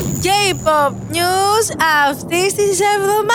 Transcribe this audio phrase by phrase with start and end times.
[0.00, 1.66] K-pop news
[2.08, 3.30] αυτής της εβδομάδας.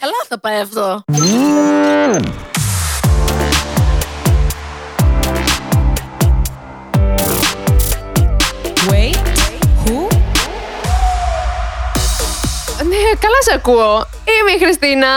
[0.00, 1.04] Καλά θα πάει αυτό.
[8.90, 9.16] Wait,
[9.84, 10.08] who?
[12.88, 14.06] Ναι, καλά σε ακούω.
[14.24, 15.08] Είμαι η Χριστίνα.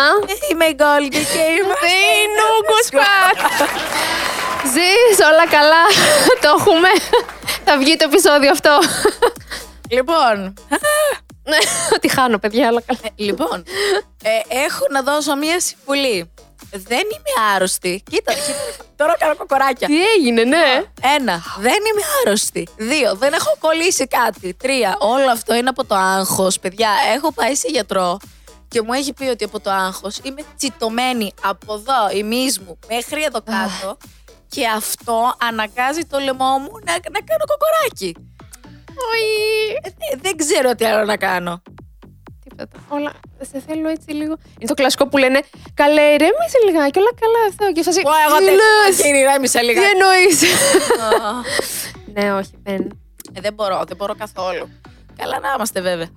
[0.51, 3.37] Είμαι η Goldie και είμαι Η Νούγκου Squad.
[4.73, 5.83] Ζεις όλα καλά.
[6.41, 6.89] Το έχουμε.
[7.65, 8.79] Θα βγει το επεισόδιο αυτό.
[9.89, 10.53] Λοιπόν,
[11.43, 11.57] Ναι,
[11.95, 12.99] ότι χάνω, παιδιά, όλα καλά.
[13.03, 13.63] ε, λοιπόν,
[14.23, 16.31] ε, έχω να δώσω μία συμβουλή.
[16.71, 18.03] Δεν είμαι άρρωστη.
[18.11, 19.87] Κοίτα, κοίτα, τώρα κάνω κοκοράκια.
[19.87, 20.83] Τι έγινε, ναι.
[21.19, 22.67] Ένα, δεν είμαι άρρωστη.
[22.77, 24.53] Δύο, δεν έχω κολλήσει κάτι.
[24.53, 26.59] Τρία, όλο αυτό είναι από το άγχος.
[26.59, 28.17] Παιδιά, έχω πάει σε γιατρό
[28.67, 32.79] και μου έχει πει ότι από το άγχος είμαι τσιτωμένη από εδώ, η μυς μου,
[32.89, 33.97] μέχρι εδώ κάτω.
[34.55, 38.15] Και αυτό αναγκάζει το λαιμό μου να, να κάνω κοκοράκι.
[39.11, 39.29] Όχι.
[39.83, 41.61] Ε, δε- δεν ξέρω τι άλλο να κάνω.
[42.43, 42.79] Τίποτα.
[42.87, 43.11] Όλα.
[43.51, 44.35] Σε θέλω έτσι λίγο.
[44.59, 45.39] Είναι το κλασικό που λένε
[45.73, 46.99] Καλέ, ηρέμησε λιγάκι.
[46.99, 47.71] Όλα καλά αυτό.
[47.71, 49.81] Και σα Ω, εγώ Τι δεν λες; Κύριε, ρέμισα Τι λίγα.
[49.93, 51.31] εννοείς; Α,
[52.13, 52.81] ναι, όχι, δεν.
[53.33, 54.69] ε, δεν μπορώ, δεν μπορώ καθόλου.
[55.17, 56.09] Καλά να είμαστε βέβαια.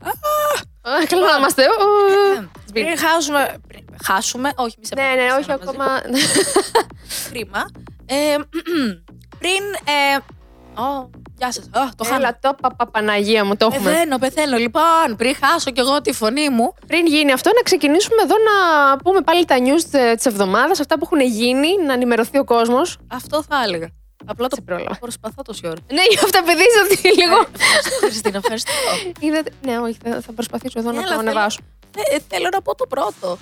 [0.83, 1.62] Α, Καλά να είμαστε.
[1.62, 3.55] Ω, Πριν χάσουμε.
[3.69, 5.70] πριν χάσουμε, όχι, μη σε Ναι, ναι, παρακολουθήσω όχι μαζί.
[5.70, 6.00] ακόμα.
[7.31, 7.62] Κρίμα.
[8.06, 8.36] Ε,
[9.41, 9.62] πριν.
[9.84, 10.16] Ε,
[10.80, 11.70] ω, γεια σας.
[11.97, 12.16] Το χάνω.
[12.16, 13.91] Έλα το παπα Παναγία μου, το έχουμε.
[13.91, 14.56] Πεθαίνω, πεθαίνω.
[14.56, 16.75] Λοιπόν, πριν χάσω κι εγώ τη φωνή μου.
[16.86, 19.82] Πριν γίνει αυτό, να ξεκινήσουμε εδώ να πούμε πάλι τα news
[20.16, 22.98] της εβδομάδας, αυτά που έχουν γίνει, να ενημερωθεί ο κόσμος.
[23.06, 23.88] Αυτό θα έλεγα.
[24.27, 24.97] Απλά το Σε πρόλαβα.
[24.98, 25.80] προσπαθώ τόση ώρα.
[25.92, 27.48] Ναι, γι' αυτό παιδί ότι λίγο.
[27.55, 28.70] Ευχαριστώ, Χριστίνα, ευχαριστώ.
[29.20, 29.50] Είδατε.
[29.66, 31.58] Ναι, όχι, θα, θα προσπαθήσω εδώ να Έλα, το θέλω- ανεβάσω.
[32.10, 33.38] Ε, θέλω να πω το πρώτο.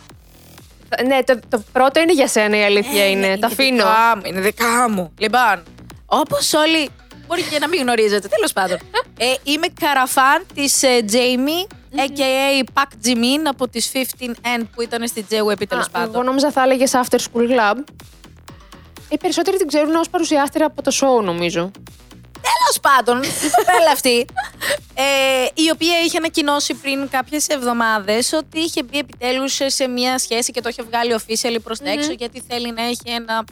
[0.97, 3.27] Θα- Ναι, το, το πρώτο είναι για σένα η αλήθεια Ε, είναι.
[3.27, 3.77] ναι, Τα αφήνω.
[3.85, 5.13] Δικά μου, είναι δικά μου.
[5.19, 5.63] Λοιπόν,
[6.07, 6.89] όπως όλοι.
[7.27, 8.77] Μπορεί και να μην γνωρίζετε, τέλος πάντων.
[9.19, 12.65] Ε, είμαι καραφάν της Jamie, a.k.a.
[12.75, 16.25] Park Jimin από τις 15N που ήταν στη JWEP τέλος Α, Εγώ πάντων.
[16.25, 17.85] νόμιζα θα έλεγες After School Club.
[19.09, 21.71] Οι περισσότεροι την ξέρουν ως παρουσιάστρια από το show, νομίζω.
[22.49, 24.25] Τέλος πάντων, η κοπέλα αυτή,
[24.95, 25.05] ε,
[25.55, 30.61] η οποία είχε ανακοινώσει πριν κάποιες εβδομάδες ότι είχε μπει επιτέλους σε μια σχέση και
[30.61, 33.45] το είχε βγάλει officially προς τα έξω γιατί θέλει να έχει ένα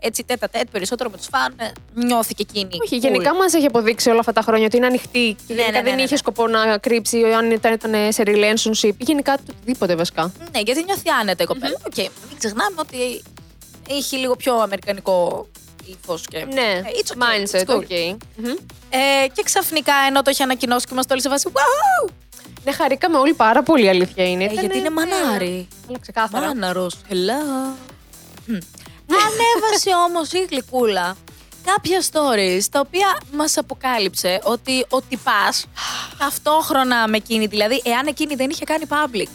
[0.00, 1.54] έτσι τετ α τετ περισσότερο με τους φαν.
[1.56, 2.70] ε, Νιώθει κι εκείνη.
[2.84, 3.00] Όχι, cool.
[3.00, 5.78] γενικά μας έχει αποδείξει όλα αυτά τα χρόνια ότι είναι ανοιχτή και Ναι, γενικά ναι,
[5.78, 6.16] ναι, δεν ναι, είχε ναι.
[6.18, 10.32] σκοπό να κρύψει αν ήταν, ήταν σε relationship ή γενικά το οτιδήποτε βασικά.
[10.52, 11.76] Ναι, γιατί νιώθει άνετα η κοπέλα.
[11.86, 13.22] Οκ, μην ξεχνάμε ότι
[13.88, 15.46] έχει λίγο πιο αμερικανικό
[15.90, 16.44] ύφος και.
[16.52, 17.76] Ναι, Ε, it's okay, mindset, it's cool.
[17.76, 17.90] OK.
[18.36, 18.54] Μμμ.
[18.90, 21.48] Ε, και ξαφνικά ενώ το είχε ανακοινώσει και είμαστε όλοι σε βάση.
[21.52, 22.10] Wow!
[22.64, 24.42] Ναι, χαρήκαμε όλοι πάρα πολύ, η αλήθεια είναι.
[24.42, 25.68] Ε, Ήτανε- γιατί είναι μανάρι.
[25.88, 26.46] Αλλά ξεκάθαρα.
[26.46, 26.94] Μάναρος.
[27.10, 27.76] Hello.
[28.46, 28.56] Μμ.
[29.10, 31.16] Ανέβασε όμως η γλυκούλα
[31.64, 35.64] κάποια stories τα οποία μας αποκάλυψε ότι ο τυπάς
[36.18, 39.26] ταυτόχρονα με εκείνη, δηλαδή εάν εκείνη δεν είχε κάνει public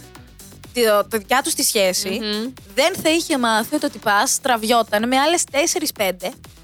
[0.74, 2.54] το, το δικιά τους τη σχεση Μμμ.
[2.76, 5.44] δεν θα είχε μάθει ότι ο τυπάς τραβιόταν με άλλες
[5.98, 6.12] 4-5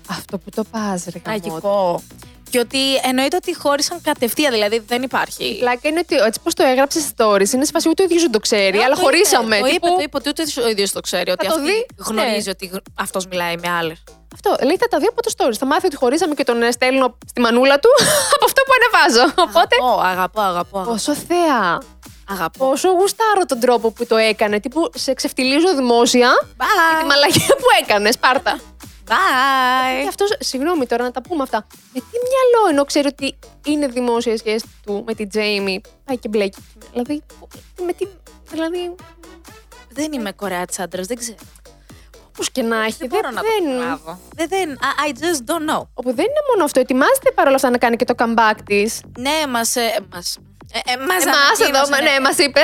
[0.09, 1.49] Αυτό που το πας, ρε γαμώτο.
[1.49, 2.03] τραγικό
[2.49, 5.43] και ότι εννοείται ότι χώρισαν κατευθείαν, δηλαδή δεν υπάρχει.
[5.45, 8.05] Η πλάκα είναι ότι έτσι πώ το έγραψες στις stories είναι σε φάση ούτε ο
[8.05, 9.55] ίδιος δεν το ξέρει, Α, αλλά το χωρίσαμε.
[9.57, 11.31] Είπε, το είπε, τύπου- το είπε ότι ούτε ο ίδιος το ξέρει.
[11.31, 12.49] Ότι το αυτή δει, γνωρίζει ναι.
[12.49, 13.93] ότι αυτός μιλάει με άλλε.
[14.33, 15.53] Αυτό λέει θα τα δει από το stories.
[15.57, 17.89] Θα μάθει ότι χωρίσαμε και τον ε, στέλνω στη μανούλα του
[18.35, 19.33] από αυτό που ανεβάζω.
[19.37, 19.75] Οπότε.
[19.81, 20.81] Αγαπώ, αγαπώ, αγαπώ.
[20.91, 21.77] Πόσο θέα.
[22.29, 22.69] Αγαπώ.
[22.69, 24.59] Πόσο γουστάρω τον τρόπο που το έκανε.
[24.59, 26.29] Τύπου σε ξεφτιλίζω δημόσια.
[26.29, 27.07] Τη Bye.
[27.07, 28.59] μαλακία που έκανες, Σπάρτα.
[29.03, 30.07] Και Bye.
[30.07, 31.67] αυτός, συγγνώμη τώρα να τα πούμε αυτά.
[31.93, 35.81] Με τι μυαλό ενώ ξέρει ότι είναι δημόσια η σχέση του με την Τζέιμι.
[36.05, 36.63] Πάει και μπλέκει.
[36.91, 37.23] Δηλαδή.
[37.85, 38.07] Με τι.
[38.51, 38.95] Δηλαδή.
[39.89, 41.37] Δεν είμαι κορέα της άντρας, δεν ξέρω.
[42.27, 42.97] Όπως και να έχει.
[42.97, 44.19] Δεν μπορώ να το καταλάβω.
[44.35, 45.81] Δεν, δεν, I, I just don't know.
[45.93, 46.79] Όπου δεν είναι μόνο αυτό.
[46.79, 49.01] Ετοιμάζεται παρόλα αυτά να κάνει και το comeback της.
[49.17, 49.75] Ναι, μας.
[49.75, 50.37] Ε, μας,
[50.73, 51.31] ε, ε, μας Εμάς εδώ,
[51.79, 52.59] ανακοίνωσε, μα- ναι, μας είπε.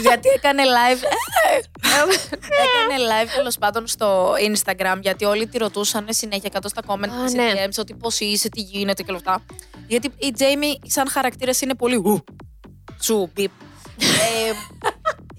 [0.00, 1.02] Γιατί έκανε live.
[2.66, 4.98] έκανε live τέλος πάντων στο Instagram.
[5.00, 7.52] Γιατί όλοι τη ρωτούσαν συνέχεια κάτω στα comment Α, και σε ναι.
[7.54, 9.44] DMs ότι πώς είσαι, τι γίνεται και όλα αυτά.
[9.86, 11.94] Γιατί η Jamie, σαν χαρακτήρας, είναι πολύ.
[11.96, 12.24] Ου,
[13.02, 13.50] σου, μπιπ.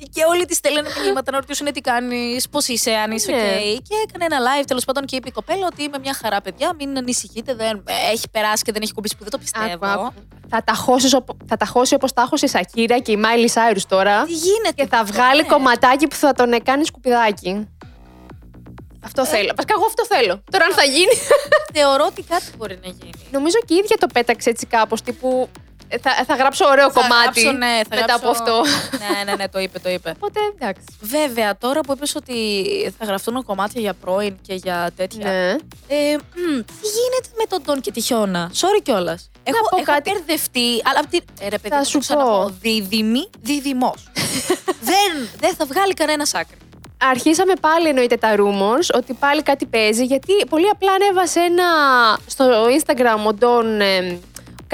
[0.02, 3.38] Ε, και όλοι τη στέλνανε μηνύματα να ρωτήσουν τι κάνεις, πώς είσαι, αν είσαι Ναι.
[3.38, 3.80] OK.
[3.88, 6.74] Και έκανε ένα live τέλος πάντων και είπε η κοπέλα ότι είμαι μια χαρά, παιδιά.
[6.80, 9.86] Μην ανησυχείτε, δεν, έχει περάσει και δεν έχει ακουμπήσει που δεν το πιστεύω.
[9.86, 10.14] Άκου, άκου.
[10.50, 13.50] Θα τα χώσεις οπ- θα τα χώσει όπως τα χώσει η Σακίρα και η Μάιλι
[13.50, 14.24] Σάιρους τώρα.
[14.24, 17.68] Τι γίνεται, Και θα τι βγάλει γίνεται; κομματάκι που θα τον κάνει σκουπιδάκι.
[19.04, 19.52] Αυτό θέλω.
[19.56, 20.44] Βασικά, εγώ αυτό θέλω.
[20.52, 21.14] Τώρα, αν θα γίνει.
[21.74, 23.12] Θεωρώ ότι κάτι μπορεί να γίνει.
[23.32, 25.02] Νομίζω και η ίδια το πέταξε έτσι κάπως.
[25.02, 25.50] Τύπου
[26.02, 28.62] θα, θα γράψω ωραίο Θα κομμάτι γράψω, ναι, θα μετά γράψω- από αυτό.
[29.00, 30.10] ναι, ναι, ναι, το είπε, το είπε.
[30.16, 30.82] Οπότε εντάξει.
[31.02, 32.36] Βέβαια, τώρα που είπες ότι
[33.00, 35.32] θα γραφτούν κομμάτια για πρώην και για τέτοια.
[35.32, 35.50] Ναι.
[35.88, 39.30] Ε, μ, τι γίνεται με τον Τον και τη Χιώνα; Sorry κιόλας.
[39.44, 40.12] Έχω, πω έχω κάτι.
[40.12, 40.82] μπερδευτεί.
[40.84, 41.22] Αλλά απ' την.
[41.40, 42.30] Ε, ρε, παιδί, Θα θα σου σου ξαναπώ.
[42.32, 42.56] πω.
[42.62, 44.08] Δίδυμη, δίδυμος.
[44.90, 46.58] δεν, δεν θα βγάλει κανένα άκρη.
[47.12, 51.64] Αρχίσαμε πάλι εννοείται τα rumors ότι πάλι κάτι παίζει γιατί πολύ απλά ανέβασε ένα
[52.26, 52.46] στο
[52.80, 54.20] Instagram ο Ντόν ε,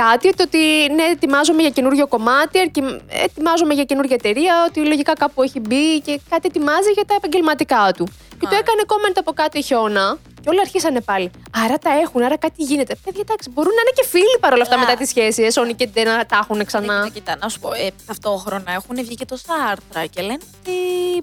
[0.04, 5.14] κάτι το ότι ναι ετοιμάζομαι για καινούριο κομμάτι, αρκε- ετοιμάζομαι για καινούργια εταιρεία, ότι λογικά
[5.14, 8.06] κάπου έχει μπει και κάτι ετοιμάζει για τα επαγγελματικά του.
[8.40, 8.60] Και το Α.
[8.60, 11.32] έκανε comment από κάτω η Χιώνα και όλα αρχίσανε πάλι.
[11.64, 12.96] Άρα τα έχουν, άρα κάτι γίνεται.
[13.04, 14.80] Παιδιά, εντάξει, μπορούν να είναι και φίλοι παρόλα αυτά Α.
[14.80, 15.44] μετά τη σχέση.
[15.44, 16.96] Ε, Σόνι και Ντε να τα έχουν ξανά.
[17.04, 17.74] Κοίτα, κοίτα, να σου πω.
[17.74, 20.72] Ε, ταυτόχρονα έχουν βγει και τόσα άρθρα και λένε ότι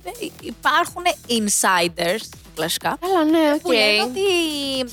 [0.04, 2.24] ε, υπάρχουν insiders,
[2.54, 3.60] κλασικά, Καλά, ναι, οκ.
[3.60, 4.20] που λένε ότι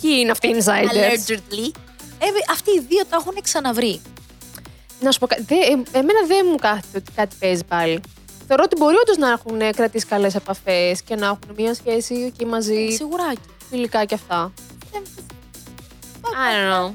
[0.01, 1.71] Ποιοι είναι αυτοί οι insiders; allegedly
[2.19, 4.01] ε, αυτοί οι δύο τα έχουν ξαναβρεί.
[5.01, 5.41] Να σου πω κάτι.
[5.41, 8.01] δε- ε, εμένα δεν μου κάθεται ότι κάτι παίζει πάλι.
[8.47, 12.13] Θεωρώ ότι μπορεί όντως να έχουν ε, κρατήσει καλές επαφές και να έχουν μια σχέση
[12.15, 13.39] εκεί μαζί, Σιγουράκι.
[13.69, 14.53] φιλικά και αυτά.
[16.23, 16.93] I don't know.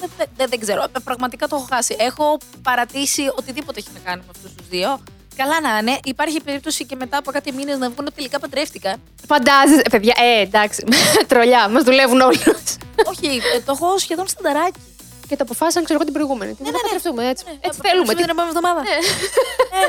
[0.00, 0.82] Δεν, δεν, δεν, δεν ξέρω.
[0.82, 1.96] Ε, Πραγματικά το έχω χάσει.
[1.98, 5.00] Έχω παρατήσει οτιδήποτε έχει να κάνει με αυτούς τους δύο.
[5.36, 5.98] Καλά να είναι.
[6.04, 8.96] Υπάρχει περίπτωση και μετά από κάτι μήνες να βγουν ότι τελικά παντρεύτηκα.
[9.28, 10.84] Φαντάζεσαι, παιδιά, ε, εντάξει.
[11.28, 12.42] Τρολιά, μας δουλεύουν όλους.
[13.04, 14.80] Όχι, ε, το έχω σχεδόν στην ταράκι.
[15.28, 16.54] και το αποφάσισαν, ξέρω εγώ, την προηγούμενη.
[16.54, 16.88] Τι Ναι, να ναι, ναι.
[16.88, 17.44] παντρευτούμε, έτσι.
[17.46, 18.06] Ναι, έτσι θα θέλουμε.
[18.06, 18.22] παντρευτούμε Τι...
[18.22, 18.80] την επόμενη εβδομάδα.
[19.80, 19.88] Ε,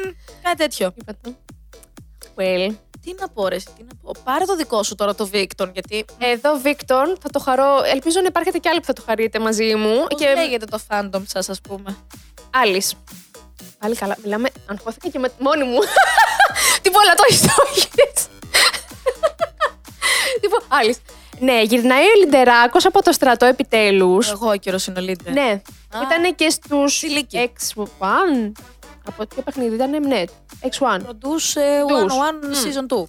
[0.00, 0.12] μ,
[0.42, 0.92] Κάτι τέτοιο.
[0.94, 1.36] είπατε.
[2.36, 2.74] Well.
[3.04, 4.10] Τι να πω, ρε, εσύ, τι να πω.
[4.24, 6.04] Πάρε το δικό σου τώρα το Βίκτον, γιατί.
[6.18, 7.82] Εδώ, Βίκτον, θα το χαρώ.
[7.92, 9.94] Ελπίζω να υπάρχετε κι άλλοι που θα το χαρείτε μαζί μου.
[10.08, 11.96] Πώς και λέγεται το fandom σας, ας πούμε;
[12.50, 12.82] Άλλη.
[13.80, 14.16] Πάλι καλά.
[14.22, 15.78] Μιλάμε, αγχώθηκα και με μόνη μου.
[16.82, 17.42] Τι πολλά το έχεις
[20.42, 20.98] Λοιπόν, Άλλης.
[21.38, 24.30] Ναι, γυρνάει ο Λιντεράκος από το στρατό επιτέλους.
[24.30, 25.30] Εγώ καιρό συνολείται.
[25.30, 25.60] Ναι.
[25.90, 26.00] Α.
[26.02, 27.50] Ήταν και στους Σιλίκι.
[27.54, 28.52] X1.
[29.06, 30.22] Από ποιο παιχνίδι ήταν, ναι.
[30.62, 30.96] X1.
[30.96, 32.12] Produce ε, Τους.
[32.12, 32.16] 1-1
[32.66, 33.04] season 2.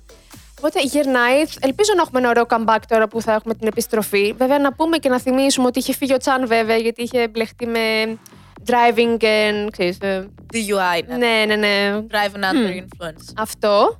[0.57, 1.43] Οπότε γυρνάει.
[1.59, 4.33] Ελπίζω να έχουμε ένα ωραίο comeback τώρα που θα έχουμε την επιστροφή.
[4.37, 7.65] Βέβαια, να πούμε και να θυμίσουμε ότι είχε φύγει ο Τσάν, βέβαια, γιατί είχε μπλεχτεί
[7.65, 8.17] με
[8.67, 9.67] driving and.
[9.71, 11.15] Ξέρεις, ε, DUI, ναι.
[11.17, 11.99] ναι, ναι, ναι.
[12.11, 13.33] Driving under influence.
[13.37, 13.97] Αυτό.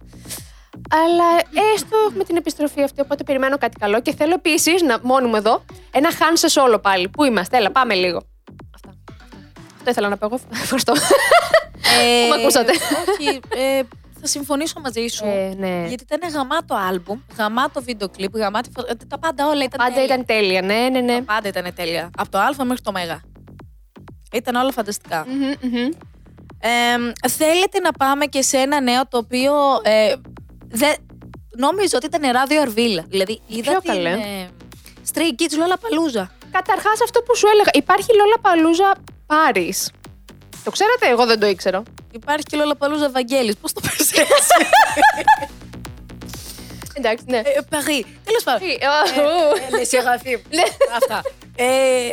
[0.94, 1.26] Αλλά
[1.74, 4.02] έστω έχουμε την επιστροφή αυτή, οπότε περιμένω κάτι καλό.
[4.02, 7.10] Και θέλω επίσης να μόνοι μου εδώ ένα χάνσε όλο πάλι.
[7.10, 8.22] Πού είμαστε, έλα, πάμε λίγο.
[8.76, 8.90] Αυτά.
[9.78, 10.40] Αυτό ήθελα να πω εγώ.
[10.64, 10.94] Ευχαριστώ.
[12.02, 12.72] Ε, Μ' ακούσατε.
[12.72, 13.82] Όχι, ε,
[14.22, 15.26] θα συμφωνήσω μαζί σου.
[15.26, 15.86] Ε, ναι.
[15.88, 19.94] Γιατί ήταν γαμάτο άλμπουμ, γαμάτο βίντεο κλιπ, γαμάτη φω- ε, Τα πάντα όλα ήταν Πάντα
[19.94, 20.06] τέλεια.
[20.06, 21.16] ήταν τέλεια, ναι, ναι, ναι.
[21.18, 22.10] Τα πάντα ήταν τέλεια.
[22.18, 23.22] Από το Α μέχρι το Μέγα.
[24.32, 25.26] Ήταν όλα φανταστικά.
[25.28, 25.90] Μμμ, μμμ.
[26.64, 30.14] Ε, θέλετε να πάμε και σε ένα νέο το οποίο ε,
[30.68, 30.96] δεν,
[31.58, 33.06] νόμιζα ότι ήταν ράδιο Αρβίλα.
[33.08, 34.48] Δηλαδή είδα Ποιο την καλέ; ε,
[35.14, 36.28] Stray Kids Lola Palooza.
[36.52, 38.96] Καταρχάς αυτό που σου έλεγα, υπάρχει Λόλα Παλούζα
[39.26, 39.92] Πάρις.
[40.64, 41.84] Το ξέρατε, εγώ δεν το ήξερα.
[42.12, 43.58] Υπάρχει και Lola Palooza Βαγγέλης.
[43.58, 44.24] Πώς το πες έτσι;
[46.94, 47.38] Εντάξει, ναι.
[47.38, 48.06] ε, Παρί.
[48.24, 48.68] Τέλος πάντων.
[48.68, 49.56] Τι, α, ου.
[49.56, 50.40] Ε, Les Seraphim.
[50.50, 50.64] Ναι.
[50.96, 51.22] Αυτά.
[51.56, 51.66] Ε,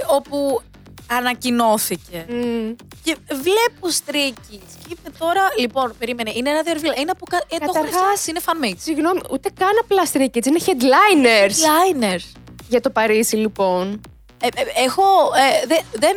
[0.06, 0.62] όπου
[1.10, 2.24] ανακοινώθηκε.
[2.28, 2.74] Μμ.
[3.04, 4.72] Και βλέπω Stray Kids.
[4.82, 6.94] Και είπε τώρα, λοιπόν, περίμενε, είναι ράδιο Αρβίλα.
[7.00, 7.36] Είναι από κα...
[7.36, 8.80] ε, το έχουν Καταρχάς- φτιάξει, είναι fanmates.
[8.82, 12.40] Συγγνώμη, ούτε καν απλά Stray Kids, είναι headliners Liners.
[12.68, 14.00] για το Παρίσι, λοιπόν.
[14.42, 15.02] Ε, ε, έχω.
[15.62, 16.16] Ε, δε- δεν.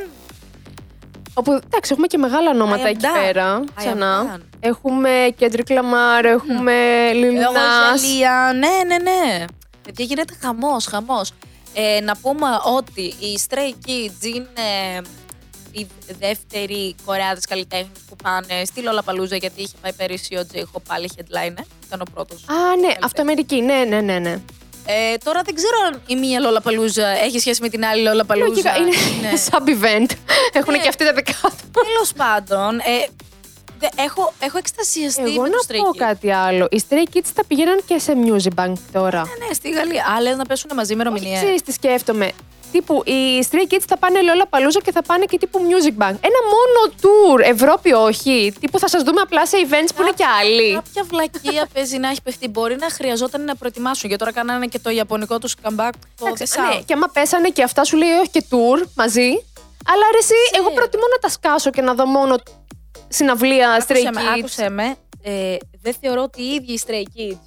[1.33, 3.23] Όπου, εντάξει, έχουμε και μεγάλα I ονόματα am εκεί done.
[3.25, 3.59] πέρα.
[3.63, 4.37] I am Ξανά.
[4.37, 4.41] done.
[4.59, 6.73] Έχουμε Kendrick Lamar, έχουμε
[7.13, 7.97] Lil Εγώ, Nas.
[7.97, 9.45] Ζαλία, ναι, ναι, ναι.
[9.83, 11.31] Παιδιά, γίνεται χαμός, χαμός.
[11.73, 12.47] Ε, να πούμε
[12.77, 15.01] ότι οι Stray Kids είναι
[15.71, 15.87] η
[16.19, 21.63] δεύτερη κορεάδες καλλιτέχνη που πάνε στη Λολαπαλούζα γιατί είχε πάει πέρυσι ο Τζέιχο πάλι headliner.
[21.87, 22.43] Ήταν ο πρώτος.
[22.47, 24.19] Α, ναι, αυτό Αμερική, ναι, ναι, ναι.
[24.19, 24.41] ναι.
[24.85, 28.47] Ε, τώρα δεν ξέρω αν η μία Λολαπαλούζα έχει σχέση με την άλλη Λολαπαλούζα.
[28.49, 30.15] Λογικά, είναι sub-event.
[30.53, 30.79] Έχουν Ναι.
[30.79, 31.71] και αυτοί τα δικά του.
[31.83, 33.05] Τέλος πάντων, ε, δε-
[33.95, 35.97] έχω, έχω εκστασιαστεί Εγώ με να τους Stray πω Kids.
[35.97, 36.67] κάτι άλλο.
[36.71, 39.21] Οι Stray Kids τα πηγαίναν και σε Music Bank τώρα.
[39.21, 40.05] Ναι, ναι, στη Γαλλία.
[40.17, 41.41] Α, λες να πέσουν μαζί ημερομηνία.
[41.41, 42.31] Ξέρεις τι σκέφτομαι.
[42.71, 46.15] Τύπου οι Stray Kids θα πάνε Λόλα Παλούζα και θα πάνε και τύπου Music Bank.
[46.29, 48.53] Ένα μόνο tour, Ευρώπη όχι.
[48.59, 50.73] Τύπου θα σας δούμε απλά σε events που είναι και άλλοι.
[50.73, 52.47] Κάποια βλακεία παίζει να έχει παιχτεί.
[52.47, 54.09] Μπορεί να χρειαζόταν να προετοιμάσουν.
[54.09, 55.89] Γιατί τώρα κάνανε και το ιαπωνικό τους comeback.
[56.19, 56.75] Το Εντάξει, The South.
[56.75, 59.29] ναι, και άμα πέσανε και αυτά σου λέει όχι και tour μαζί.
[59.91, 60.63] Αλλά ρε εσύ, Ξέρω.
[60.65, 62.35] εγώ προτιμώ να τα σκάσω και να δω μόνο
[63.11, 64.37] συναυλία Stray Άκουσε με, Kids.
[64.39, 64.95] άκουσε με.
[65.23, 67.39] Ε, δεν θεωρώ ότι οι ίδιοι οι Stray Kids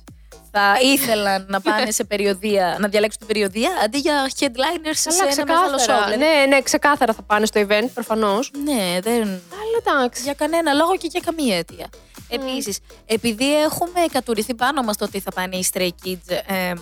[0.56, 5.30] θα ήθελαν να πάνε σε περιοδία, να διαλέξουν την περιοδία αντί για headliners σε Καλά,
[5.32, 5.76] ένα μεγάλο show.
[5.76, 6.04] ξεκάθαρα.
[6.16, 8.50] Δηλαδή, Ναι, ναι, ξεκάθαρα θα πάνε στο event, προφανώς.
[8.64, 9.22] ναι, δεν.
[9.22, 10.22] Αλλά εντάξει.
[10.22, 11.86] Για κανένα λόγο και για καμία αιτία.
[12.28, 16.72] Επίσης, επειδή έχουμε κατουρηθεί πάνω μας το ότι θα πάνε οι Stray Kids ε,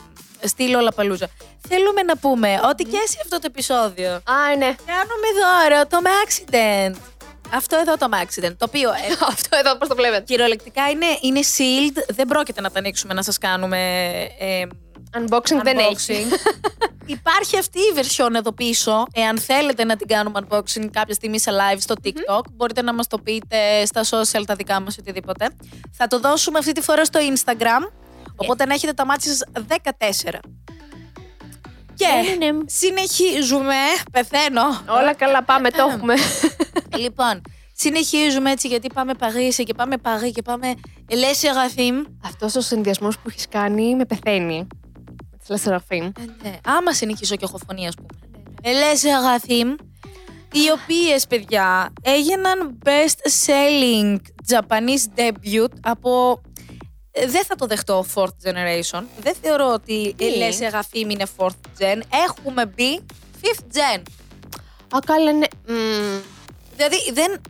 [0.45, 1.27] στη Lollapalooza,
[1.69, 4.75] θέλουμε να πούμε ότι και σε αυτό το επεισόδιο Α, ναι.
[4.87, 6.95] κάνουμε δώρο το Maxident.
[7.52, 10.23] Αυτό εδώ το Maxident, το οποίο ε, Αυτό εδώ, πώς το βλέπετε.
[10.23, 13.78] κυριολεκτικά είναι, είναι sealed, δεν πρόκειται να τα ανοίξουμε να σας κάνουμε
[14.38, 14.62] ε,
[15.18, 16.26] Unboxing δεν έχει.
[16.28, 16.32] unboxing.
[17.06, 19.06] Υπάρχει αυτή η version εδώ πίσω.
[19.12, 23.06] Εάν θέλετε να την κάνουμε unboxing κάποια στιγμή σε live στο TikTok, μπορείτε να μας
[23.06, 25.49] το πείτε στα social τα δικά μας οτιδήποτε.
[25.92, 27.90] Θα το δώσουμε αυτή τη φορά στο Instagram.
[28.37, 30.38] Οπότε να έχετε τα μάτια σας 14.
[32.02, 32.59] Και Ναι, ναι, ναι.
[32.66, 33.75] συνεχίζουμε.
[34.12, 34.62] Πεθαίνω.
[34.88, 36.14] Όλα καλά, πάμε, το έχουμε.
[36.97, 37.40] λοιπόν,
[37.76, 40.75] συνεχίζουμε έτσι γιατί πάμε Παρίσι και πάμε Παρί και πάμε
[41.09, 41.97] Ελές Σεραφείμ.
[42.25, 44.66] Αυτός ο συνδυασμός που έχεις κάνει με πεθαίνει.
[45.30, 46.11] Με τη Λεσσεραφείμ.
[46.42, 48.09] Ναι, άμα συνεχίσω και έχω φωνή, ας πούμε.
[48.62, 49.68] Ελές Σεραφείμ,
[50.52, 54.16] οι οποίες παιδιά έγιναν best selling
[54.52, 56.40] Japanese debut από.
[57.12, 59.02] Ε, Δεν θα το δεχτώ fourth generation.
[59.21, 62.00] Δεν θεωρώ ότι Τι; Ελέ Σεραφείμ είναι fourth gen.
[62.28, 63.00] Έχουμε μπει
[63.42, 64.02] fifth gen.
[64.97, 65.47] Α, καλά, ναι.
[65.66, 66.21] Μμμ.
[66.76, 67.40] Δηλαδή δεν,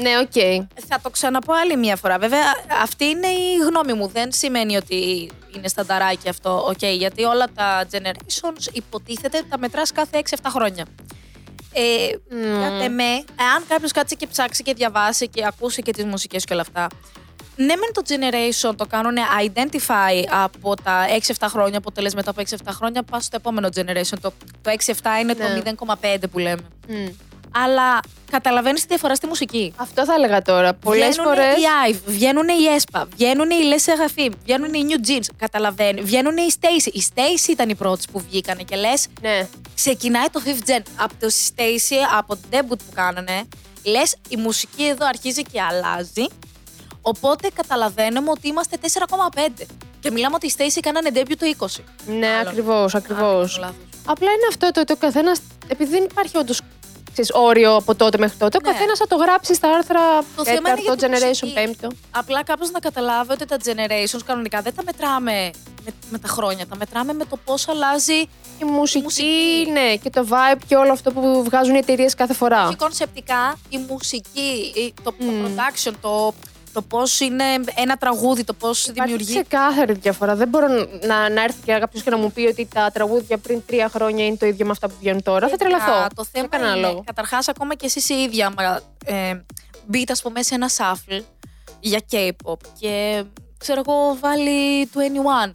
[0.00, 0.66] Ναι, οκ.
[0.88, 2.18] Θα το ξαναπώ άλλη μια φορά.
[2.18, 2.42] Βέβαια,
[2.82, 4.06] αυτή είναι η γνώμη μου.
[4.06, 6.64] Δεν σημαίνει ότι είναι στανταράκι αυτό.
[6.68, 10.86] Οκ, γιατί όλα τα generations υποτίθεται τα μετράς κάθε 6-7 χρόνια.
[11.72, 12.60] Ε, Μμμ.
[12.62, 16.52] Κατ' εμέ, εάν κάποιος κάτσει και ψάξει και διαβάσει και ακούσει και τις μουσικές και
[16.52, 16.86] όλα αυτά.
[17.56, 19.14] Ναι, μεν το generation το κάνουν
[19.46, 21.04] identify από τα
[21.38, 24.18] 6-7 χρόνια, αποτελέσματα από 6-7 χρόνια, πας στο επόμενο generation.
[24.20, 24.32] Το,
[24.62, 25.62] το 6-7 είναι Ναι.
[25.74, 26.62] το 0,5 που λέμε.
[26.88, 27.06] Μμ.
[27.64, 29.72] Αλλά καταλαβαίνεις τη διαφορά στη μουσική.
[29.76, 30.74] Αυτό θα έλεγα τώρα.
[30.74, 31.50] Πολλές Βγαίνουνε φορέ.
[31.50, 35.26] οι IVE, βγαίνουν οι ESPA, βγαίνουν οι Les Seraphim, βγαίνουν οι New Jeans.
[35.36, 36.04] Καταλαβαίνεις.
[36.04, 36.92] Βγαίνουν οι Stacy.
[36.92, 39.48] Η Stacy ήταν οι πρώτε που βγήκανε και λες, Ναι.
[39.74, 40.82] ξεκινάει το 5th gen.
[40.96, 43.48] Από το Stacy, από το debut που κάνανε,
[43.84, 46.24] λες η μουσική εδώ αρχίζει και αλλάζει.
[47.12, 49.66] Οπότε καταλαβαίνουμε ότι είμαστε 4,5.
[50.00, 51.66] Και μιλάμε ότι οι Stacy κάνανε debut το 20.
[52.06, 52.46] Ναι, Μάλλον.
[52.48, 53.20] ακριβώς, Α, ακριβώς.
[53.54, 53.76] κάνω λάθος.
[54.06, 55.38] Απλά είναι αυτό το ότι ο καθένας.
[55.68, 56.60] Επειδή δεν υπάρχει όντως
[57.32, 58.68] όριο από τότε μέχρι τότε, Ναι.
[58.68, 60.00] ο καθένας θα το γράψει στα άρθρα
[60.36, 61.76] Το θέμα είναι για 4ο τη generation, μουσική.
[61.82, 61.88] 5ο.
[62.10, 65.50] Απλά κάπως να καταλάβει ότι τα generations κανονικά δεν τα μετράμε
[65.84, 66.66] με, με τα χρόνια.
[66.66, 68.14] Τα μετράμε με το πώς αλλάζει
[68.60, 69.70] Η μουσική, μουσική.
[69.72, 72.66] ναι, και το vibe και όλο αυτό που βγάζουν οι εταιρείες κάθε φορά.
[72.70, 75.44] Και κονσεπτικά η μουσική, η- το, το Μμμ.
[75.46, 76.34] production, το,
[76.76, 79.34] το πώς είναι ένα τραγούδι, το πώς Υπάρχει δημιουργεί.
[79.34, 80.34] ξεκάθαρη διαφορά.
[80.34, 80.66] Δεν μπορώ
[81.06, 84.26] να, να έρθει και κάποιος και να μου πει ότι τα τραγούδια πριν τρία χρόνια
[84.26, 85.48] είναι το ίδιο με αυτά που βγαίνουν τώρα.
[85.48, 86.06] Θα Παιδιά, τρελαθώ.
[86.14, 87.02] Το θέμα Δεν κανένα είναι, λόγο.
[87.06, 89.34] καταρχάς, ακόμα και εσείς οι ίδιοι, άμα ε,
[89.86, 91.22] μπείτε, ας πούμε, σε ένα shuffle
[91.80, 93.24] για K-pop και
[93.58, 95.50] ξέρω εγώ, βάλει 21.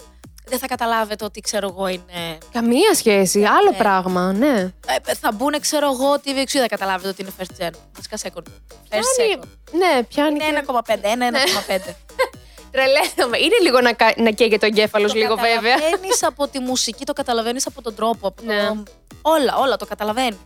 [0.51, 2.37] Δεν θα καταλάβετε ότι ξέρω εγώ είναι.
[2.51, 3.43] Καμία σχέση.
[3.43, 3.77] Άλλο Ναι.
[3.77, 4.73] πράγμα, ναι.
[5.07, 7.69] Ε, θα μπουν, ξέρω εγώ, ότι δεν θα καταλάβετε ότι είναι first gen.
[7.95, 8.43] Βασικά second.
[8.47, 9.47] First Πιάνει- second.
[9.71, 10.33] Ναι, πιάνει.
[10.33, 11.95] Είναι και- 1,5, ένα 1,5.
[12.71, 13.37] Τρελαίνομαι.
[13.37, 15.73] Είναι λίγο να, κα- να καίγεται ο εγκέφαλος, λίγο βέβαια.
[15.75, 18.27] Το καταλαβαίνεις από τη μουσική, το καταλαβαίνεις από τον τρόπο.
[18.27, 18.67] Από Ναι.
[18.67, 18.83] το...
[19.21, 20.37] Όλα, όλα το καταλαβαίνεις.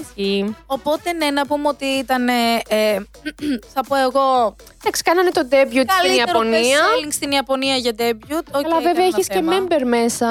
[0.00, 0.56] Ισχύει.
[0.66, 2.28] Οπότε ναι, να πούμε ότι ήταν.
[2.28, 2.98] Ε, ε,
[3.74, 4.56] θα πω εγώ.
[4.80, 6.78] Εντάξει, κάνανε το debut στην Καλύτερο Ιαπωνία.
[6.80, 8.42] best selling στην Ιαπωνία για debut.
[8.52, 9.52] OK, Αλλά βέβαια κανένα έχει και θέμα.
[9.68, 10.28] member μέσα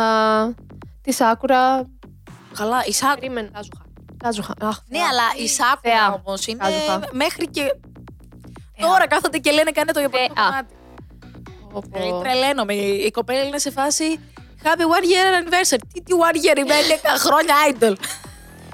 [1.02, 1.90] της Άκουρα.
[2.58, 3.16] Καλά, η Σάκουρα.
[3.20, 3.50] Περίμενε.
[3.54, 3.84] Κάζουχα.
[4.24, 4.54] Κάζουχα.
[4.62, 5.08] Αχ, Ναι, θεά.
[5.08, 6.22] αλλά η Σάκουρα Θεά.
[6.26, 7.00] όμως είναι Κάζουχα.
[7.12, 7.62] μέχρι και.
[8.80, 10.46] Τώρα κάθονται και λένε κάνε το Ιαπωνικό Θεά.
[10.46, 10.74] κομμάτι.
[11.74, 12.00] Πω, πω.
[12.00, 12.74] Δηλαδή, τρελαίνομαι.
[12.74, 14.20] Η η κοπέλα είναι σε φάση.
[14.64, 15.80] Happy one year anniversary.
[15.94, 17.94] Τι, τι one year είμαι 11 χρόνια idol.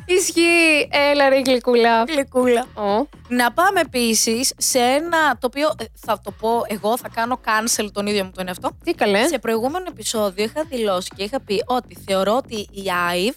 [0.05, 0.87] Ισχύει.
[1.11, 2.03] Έλα ρε γλυκούλα.
[2.03, 2.65] Γλυκούλα.
[2.75, 3.07] Ω.
[3.27, 7.87] Να πάμε επίσης σε ένα το οποίο ε, θα το πω εγώ, θα κάνω cancel
[7.91, 8.77] τον ίδιο μου τον εαυτό.
[8.83, 9.27] Τι καλέ.
[9.27, 12.83] Σε προηγούμενο επεισόδιο είχα δηλώσει και είχα πει ότι θεωρώ ότι η
[13.13, 13.33] IVE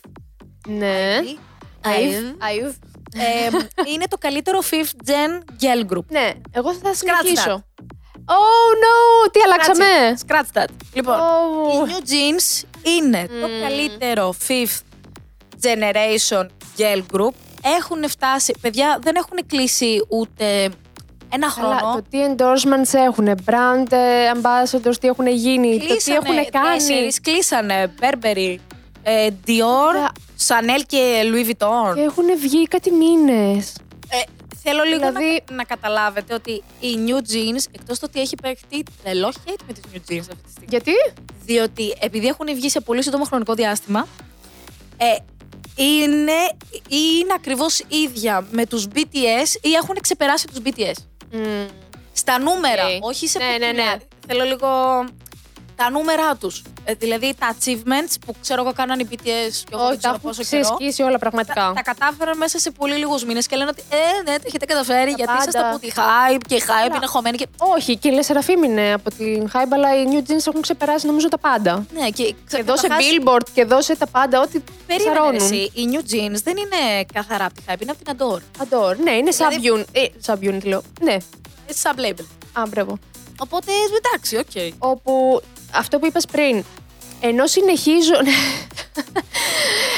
[0.68, 1.20] Ναι.
[1.24, 1.38] η
[1.84, 2.12] Αϊβ.
[2.12, 2.64] IVE, Αϊβ.
[2.64, 3.48] ε,
[3.94, 6.04] είναι το καλύτερο 5th gen girl group.
[6.08, 7.64] Ναι, εγώ θα Scratch συνεχίσω.
[8.28, 9.86] Oh no, τι αλλάξαμε;
[10.26, 10.68] Scratch that.
[10.94, 11.88] Λοιπόν, Oh.
[11.88, 12.64] οι New Jeans
[12.98, 13.60] είναι το Μμμ.
[13.60, 14.78] καλύτερο 5th
[15.66, 16.46] generation
[16.76, 17.32] girl group.
[17.80, 20.62] Έχουν φτάσει, παιδιά δεν έχουν κλείσει ούτε
[21.32, 21.94] ένα Καλά, χρόνο.
[21.94, 26.68] το τι endorsements έχουν, brand ε, ambassadors, τι έχουν γίνει, το τι έχουν κάνει.
[26.72, 28.56] τέσσερις, κλείσανε Burberry,
[29.02, 30.12] ε, Dior, Βέβαια.
[30.46, 31.94] Chanel και Louis Vuitton.
[31.94, 33.72] Και έχουν βγει κάτι μήνες.
[34.08, 34.20] Ε,
[34.62, 38.82] θέλω λίγο Δηλαδή- να, να καταλάβετε ότι η New Jeans, εκτός το ότι έχει παίχτη
[39.02, 40.66] τρελό hate με τις New Jeans αυτή τη στιγμή.
[40.68, 40.92] Γιατί;
[41.44, 44.06] Διότι επειδή έχουν βγει σε πολύ σύντομο χρονικό διάστημα,
[44.96, 45.04] ε,
[45.76, 46.32] είναι,
[46.88, 50.94] ή είναι ακριβώς ίδια με τους BTS ή έχουν ξεπεράσει τους BTS.
[52.12, 53.04] Στα νούμερα, Οκ.
[53.04, 53.84] όχι σε Ναι, ναι, ποικιλία.
[53.84, 53.96] ναι.
[54.26, 54.68] Θέλω λίγο
[55.76, 56.62] τα νούμερά τους.
[56.98, 59.16] δηλαδή τα achievements που ξέρω εγώ κάναν οι BTS
[59.64, 60.62] και εγώ Όχι, δεν τα ξέρω έχουν πόσο καιρό.
[60.62, 61.54] ξεσκίσει όλα πραγματικά.
[61.54, 64.64] Τα, τα κατάφεραν μέσα σε πολύ λίγους μήνες και λένε ότι ε, ναι, τα έχετε
[64.64, 65.38] καταφέρει γιατί πάντα.
[65.38, 67.36] είσαστε από τη HYBE και η HYBE είναι χωμένη.
[67.36, 67.46] Και...
[67.56, 71.06] Όχι, και η Le Sserafim είναι από την HYBE, αλλά οι New Jeans έχουν ξεπεράσει
[71.06, 71.86] νομίζω τα πάντα.
[71.98, 75.40] Ναι, και, Και δώσε καταρχάς, Billboard και δώσε τα πάντα, ό,τι Περίμενε ψαρώνουν.
[75.42, 78.62] εσύ, οι New Jeans δεν είναι καθαρά από τη HYBE, είναι από την ADOR.
[78.62, 78.96] ADOR.
[78.96, 79.84] Ναι, είναι Δηλαδή- sub-unit.
[79.92, 80.82] Ε, sub-unit λέω.
[81.00, 82.24] Ναι, Είναι sub-label.
[82.52, 82.98] α, μπράβο.
[83.38, 84.74] Οπότε εντάξει, οκ.
[84.78, 85.42] όπου
[85.74, 86.64] αυτό που είπες πριν,
[87.20, 88.14] ενώ συνεχίζω,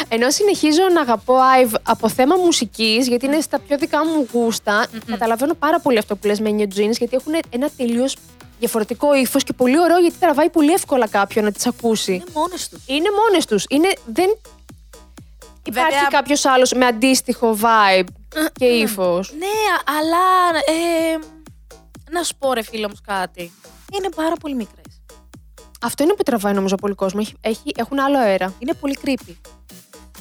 [0.09, 4.87] ενώ συνεχίζω να αγαπώ IVE από θέμα μουσικής, γιατί είναι στα πιο δικά μου γούστα,
[5.07, 8.17] καταλαβαίνω πάρα πολύ αυτό που λες με New Jeans, γιατί έχουν ένα τελείως
[8.59, 12.13] διαφορετικό ύφος και πολύ ωραίο, γιατί τραβάει πολύ εύκολα κάποιον να τις ακούσει.
[12.13, 12.81] Είναι μόνες τους.
[12.87, 13.65] Είναι μόνες τους.
[13.69, 14.39] Είναι, δεν
[15.65, 18.07] υπάρχει Βέβαια- κάποιος άλλος με αντίστοιχο vibe
[18.53, 19.33] και ύφος.
[19.39, 19.47] Ναι,
[19.99, 20.59] αλλά.
[20.67, 21.19] Ε,
[22.11, 23.53] να σου πω, ρε φίλε μου κάτι.
[23.99, 24.88] Είναι πάρα πολύ μικρές.
[25.83, 27.21] Αυτό είναι που τραβάει νομίζω πολύ κόσμο.
[27.23, 28.55] Έχει, έχει- έχουν άλλο αέρα.
[28.59, 29.35] Είναι πολύ creepy.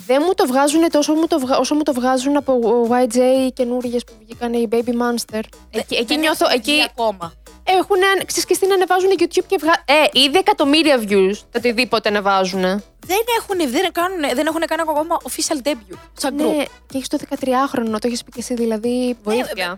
[0.06, 2.60] Δεν μου το βγάζουν τόσο μου το βγα- όσο μου το βγάζουν από
[2.92, 3.16] YJ
[3.48, 5.42] οι καινούργιε που βγήκαν οι Baby Monster.
[5.70, 6.46] Εκεί, εκεί Δεν νιώθω.
[6.50, 7.34] έχουν βγει Εκεί ακόμα.
[7.64, 7.98] έχουν.
[8.26, 9.82] Ξέρεις και στην ανεβάζουν YouTube και βγάζουν.
[9.86, 12.62] Ε, ήδη εκατομμύρια views το οτιδήποτε ανεβάζουν.
[12.62, 15.98] Δεν έχουν, δεν, κάνουν, δεν έχουν κάνει ακόμα official debut.
[16.14, 16.56] Σαν group.
[16.58, 19.18] Ναι, και έχεις το 13χρονο, το έχεις πει και εσύ, δηλαδή.
[19.24, 19.78] Βοήθεια.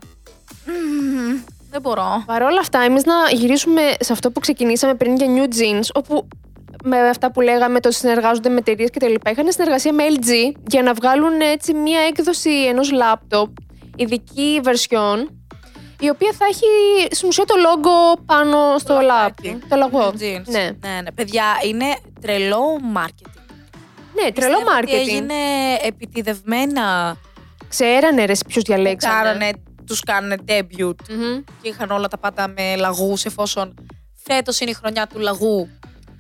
[0.66, 2.24] Μμμ, δεν μπορώ.
[2.26, 6.28] Παρ' όλα αυτά, εμείς να γυρίσουμε σε αυτό που ξεκινήσαμε πριν για New Jeans, όπου
[6.84, 9.14] με αυτά που λέγαμε, το ότι συνεργάζονται με εταιρείες κτλ.
[9.32, 13.50] Είχαν συνεργασία με LG για να βγάλουν έτσι μία έκδοση ενός λάπτοπ,
[13.96, 15.28] ειδική version,
[16.00, 16.66] η οποία θα έχει
[17.16, 19.48] στην ουσία το logo πάνω στο λογάκι.
[19.48, 19.70] λάπτοπ.
[19.70, 20.10] Το λογό.
[20.10, 20.46] New Jeans.
[20.46, 20.60] Ναι.
[20.60, 21.12] ναι, ναι.
[21.16, 22.64] Παιδιά, είναι τρελό
[22.96, 23.32] marketing.
[24.14, 25.00] ναι, τρελό Πιστεύω ότι marketing.
[25.00, 25.34] Έγινε
[25.82, 27.18] επιτηδευμένα.
[27.70, 29.14] Ξέρανε ρε ποιου διαλέξανε.
[29.16, 29.52] Κάνανε,
[29.90, 31.44] τους κάνανε debut Μμμ.
[31.62, 33.74] και είχαν όλα τα πάντα με λαγούς εφόσον
[34.24, 35.70] φέτος είναι η χρονιά του λαγού.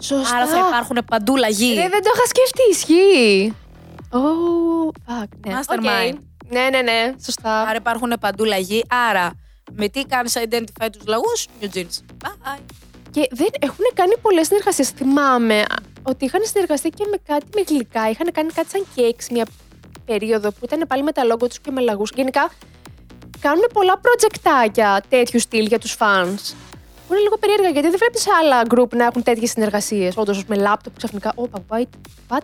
[0.01, 0.35] Σωστά.
[0.35, 1.73] Άρα θα υπάρχουν παντού λαγοί.
[1.73, 3.53] Ρε, δεν το είχα σκεφτεί, ισχύει.
[4.11, 5.53] Oh, fuck, ναι.
[5.59, 6.13] Mastermind.
[6.13, 6.51] OK.
[6.51, 7.61] Ναι, ναι, ναι, σωστά.
[7.61, 8.83] Άρα υπάρχουν παντού λαγοί.
[9.09, 9.31] Άρα,
[9.71, 12.23] με τι κάνεις identify τους λαγούς, New Jeans.
[12.23, 12.59] Bye.
[13.11, 14.89] Και δεν έχουν κάνει πολλές συνεργασίες.
[14.89, 15.63] Θυμάμαι
[16.03, 18.09] ότι είχαν συνεργαστεί και με κάτι με γλυκά.
[18.09, 19.45] Είχαν κάνει κάτι σαν κέξ μια
[20.05, 22.11] περίοδο που ήταν πάλι με τα λόγω τους και με λαγούς.
[22.15, 22.51] Γενικά
[23.41, 26.53] κάνουν πολλά προτζεκτάκια τέτοιου στυλ για τους fans.
[27.07, 30.13] Που είναι λίγο περίεργα γιατί δεν βλέπεις άλλα group να έχουν τέτοιες συνεργασίες.
[30.17, 31.31] Όντως, με λάπτοπ ξαφνικά.
[31.35, 31.87] Όπα, wait,
[32.29, 32.41] what?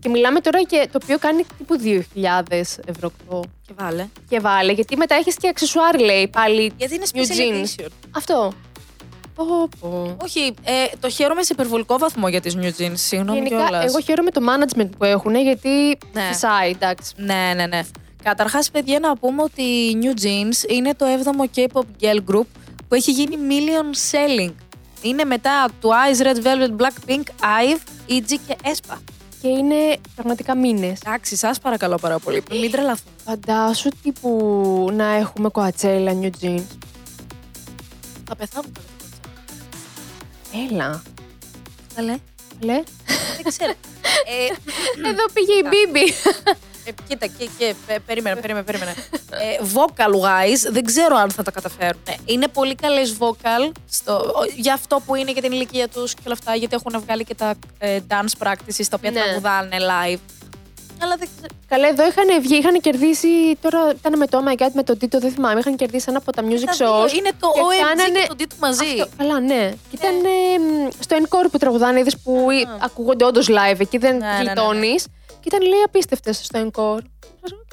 [0.00, 3.12] Και μιλάμε τώρα για το οποίο κάνει τύπου 2.000 ευρώ
[3.66, 4.06] Και βάλε.
[4.28, 4.72] και βάλε.
[4.72, 6.72] Γιατί μετά έχεις και αξεσουάρ, λέει πάλι.
[6.76, 7.84] Γιατί είναι New special jeans.
[7.84, 7.88] edition.
[8.16, 8.52] Αυτό.
[9.34, 10.16] Πω, πω.
[10.22, 12.92] Όχι, ε, το χαίρομαι σε υπερβολικό βαθμό για τις New Jeans.
[12.94, 13.84] Συγγνώμη Γενικά, κιόλας.
[13.84, 16.22] εγώ χαίρομαι το management που έχουν γιατί Ναι.
[16.22, 17.12] φυσάει, εντάξει.
[17.16, 17.80] Ναι, ναι, ναι.
[18.22, 22.46] Καταρχάς, παιδιά, να πούμε ότι η New Jeans είναι το 7ο K-pop girl group
[22.88, 24.52] που έχει γίνει million selling.
[25.02, 28.96] Είναι μετά του Ice Red Velvet Blackpink, IVE, EG και ESPA.
[29.42, 30.98] Και είναι πραγματικά μήνες.
[31.06, 32.42] Εντάξει, σας παρακαλώ πάρα πολύ.
[32.50, 33.10] Μην τρελαθούμε.
[33.24, 36.62] Φαντάσου τύπου να έχουμε κοατσέλα New Jeans.
[38.24, 40.66] Θα πεθάνω καλά.
[40.70, 41.02] Έλα.
[41.94, 42.16] Καλέ.
[42.60, 42.82] Λε.
[43.36, 43.72] Δεν ξέρω.
[44.32, 46.12] ε, Εδώ πήγε η Μπίμπι.
[46.84, 48.94] Ε, κοίτα, και, και πε- περίμενε, περίμενε, περίμενε.
[49.30, 52.00] Ε, vocal wise, δεν ξέρω αν θα τα καταφέρουν.
[52.08, 56.14] Ε, Είναι πολύ καλές vocal στο, ο- για αυτό που είναι για την ηλικία τους
[56.14, 59.20] και όλα αυτά, γιατί έχουν βγάλει και τα ε, dance practices τα οποία Ναι.
[59.20, 60.18] τραγουδάνε live.
[61.02, 61.54] Αλλά δεν ξέρω.
[61.68, 63.28] Καλά, εδώ είχαν βγει, είχαν κερδίσει.
[63.60, 65.58] Τώρα ήταν με το Oh My God, με το Ditto, δεν θυμάμαι.
[65.60, 67.12] Είχαν κερδίσει ένα από τα music Τα δύο shows.
[67.16, 68.84] Είναι το και OMG κάνανε- και το Ditto μαζί.
[68.84, 69.70] Αυτό, καλά, ναι.
[69.90, 72.76] Και ήταν ε, μ, στο encore που τραγουδάνε, είδες που Α.
[72.84, 73.80] ακούγονται όντως live.
[73.80, 74.42] Εκεί δεν Ναι, ναι, ναι, ναι.
[74.44, 75.06] γλιτώνεις.
[75.42, 77.04] Και ήταν λέει απίστευτες στο encore.
[77.44, 77.72] OK.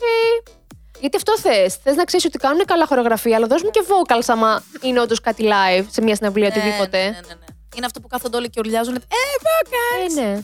[0.99, 1.75] Γιατί αυτό θες.
[1.83, 5.21] Θες να ξέρεις ότι κάνουν καλά χορογραφία, αλλά δώσ' μου και vocals άμα είναι όντως
[5.21, 6.97] κάτι live σε μια συναυλία Ναι, οτιδήποτε.
[6.97, 7.45] ναι, ναι, ναι, ναι.
[7.75, 8.95] Είναι αυτό που κάθονται όλοι και ουρλιάζουν.
[8.95, 8.99] Ε,
[9.43, 10.17] vocals!
[10.17, 10.41] Ε, ναι.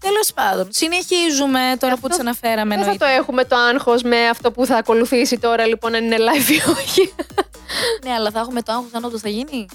[0.00, 2.74] Τέλος πάντων, συνεχίζουμε τώρα που Αυτό τις αναφέραμε.
[2.74, 3.04] Δεν θα εννοείται.
[3.04, 6.70] το έχουμε το άγχος με αυτό που θα ακολουθήσει τώρα, λοιπόν, αν είναι live ή
[6.70, 7.12] όχι.
[8.04, 9.66] Ναι, αλλά θα έχουμε το άγχος αν όντως θα γίνει.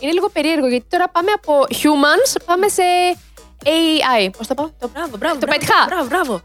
[0.00, 2.82] Είναι λίγο περίεργο γιατί τώρα πάμε από humans, πάμε σε
[3.64, 4.30] AI.
[4.36, 5.38] Πώς το πω, το Μπράβο, μπράβο.
[5.38, 5.84] Το μπράβο, πέτυχα.
[5.86, 6.40] Μπράβο, μπράβο.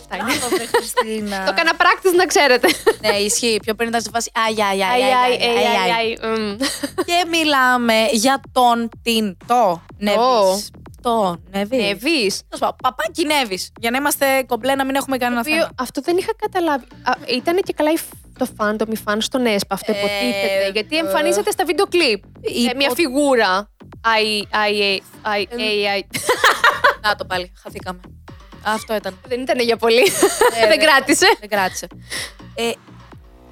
[0.00, 0.24] Αυτά είναι.
[0.38, 1.44] Μπράβο, βρε, Χριστίνα.
[1.44, 2.68] Το έκανα practice να ξέρετε.
[3.00, 3.58] Ναι, ισχύει.
[3.62, 4.30] Πιο πριν ήταν σε φάση.
[4.46, 5.90] Αϊ, αϊ, αϊ, Αϊ, αϊ, αϊ, αϊ, αϊ, αϊ, αϊ.
[5.90, 6.56] αϊ, αϊ, μμ.
[7.04, 10.70] Και μιλάμε για τον την το Νεβίς.
[11.02, 11.78] Το Νεβίς.
[11.82, 12.36] Νεβείς.
[12.48, 13.72] Τέλος πάντων, Παπάκι Νεβίς.
[13.80, 15.70] Για να είμαστε κομπλέ, να μην έχουμε κανένα οποίο θέμα.
[15.78, 16.84] Αυτό δεν είχα καταλάβει.
[17.36, 20.70] Ήταν και καλά η φ- το fandom, η fans στον ΕΣΠΑ αυτό Ε, υποτίθεται.
[20.72, 22.22] Γιατί ε, εμφανίζεται στα βίντεο κλιπ.
[22.40, 23.70] υπο- Ε, Μια φιγούρα.
[24.00, 26.06] Αϊ, αϊ, αϊ, αϊ, αϊ, αϊ.
[27.02, 28.00] Να το πάλι, χαθήκαμε.
[28.64, 29.18] Αυτό ήταν.
[29.28, 30.00] Δεν ήταν για πολύ.
[30.00, 31.26] Ε, Δεν δεν- κράτησε.
[31.40, 31.86] Δεν κράτησε.
[32.54, 32.70] Ε,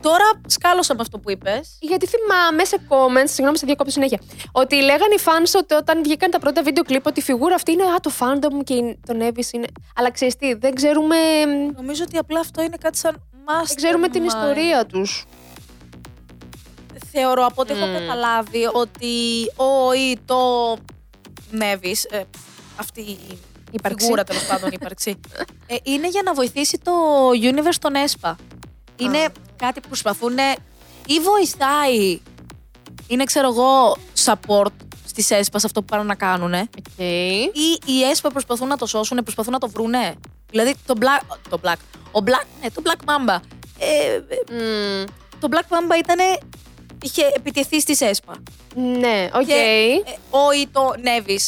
[0.00, 1.76] τώρα σκάλωσα με αυτό που είπες.
[1.80, 4.20] Γιατί θυμάμαι σε comments, συγγνώμη, σε διακόπτω συνέχεια,
[4.52, 7.72] ότι λέγανε οι fans ότι όταν βγήκαν τα πρώτα βίντεο κλιπ ότι η φιγούρα αυτή
[7.72, 9.66] είναι Α, το fandom και η- το Nevis είναι.
[9.96, 11.16] Αλλά ξέρεις τι, δεν ξέρουμε,
[11.76, 13.66] Νομίζω ότι απλά αυτό είναι κάτι σαν mastermind.
[13.66, 15.24] δεν ξέρουμε την ιστορία τους.
[17.18, 17.94] Θεωρώ από ό,τι έχω Μμμ.
[17.98, 19.14] καταλάβει ότι
[19.56, 20.38] ο ή το
[21.50, 21.96] Νέβη,
[22.76, 23.38] αυτή η
[23.70, 24.04] Ύπαρξη.
[24.04, 25.20] φιγούρα τέλος πάντων ύπαρξη,
[25.66, 26.92] ε, είναι για να βοηθήσει το
[27.42, 28.36] universe των aespa.
[28.96, 29.32] Είναι Α.
[29.56, 30.36] κάτι που προσπαθούν
[31.06, 32.20] ή βοηθάει.
[33.06, 34.72] Είναι, ξέρω εγώ, support
[35.06, 36.52] στις aespa σε αυτό που πάνε να κάνουν.
[36.54, 37.32] Okay.
[37.52, 40.14] Ή οι aespa προσπαθούν να το σώσουν, προσπαθούν να το βρούνε.
[40.50, 41.36] Δηλαδή το Black.
[41.48, 41.76] Το Black.
[42.12, 43.40] Ο Black, ναι, το Black Mamba.
[43.78, 45.04] Ε, ε,
[45.40, 46.18] το Black Mamba ήταν.
[47.06, 48.34] Είχε επιτεθεί στη aespa.
[48.74, 49.44] Ναι, οκ.
[49.46, 49.52] Και
[50.06, 51.40] ε, ο ή το Naevis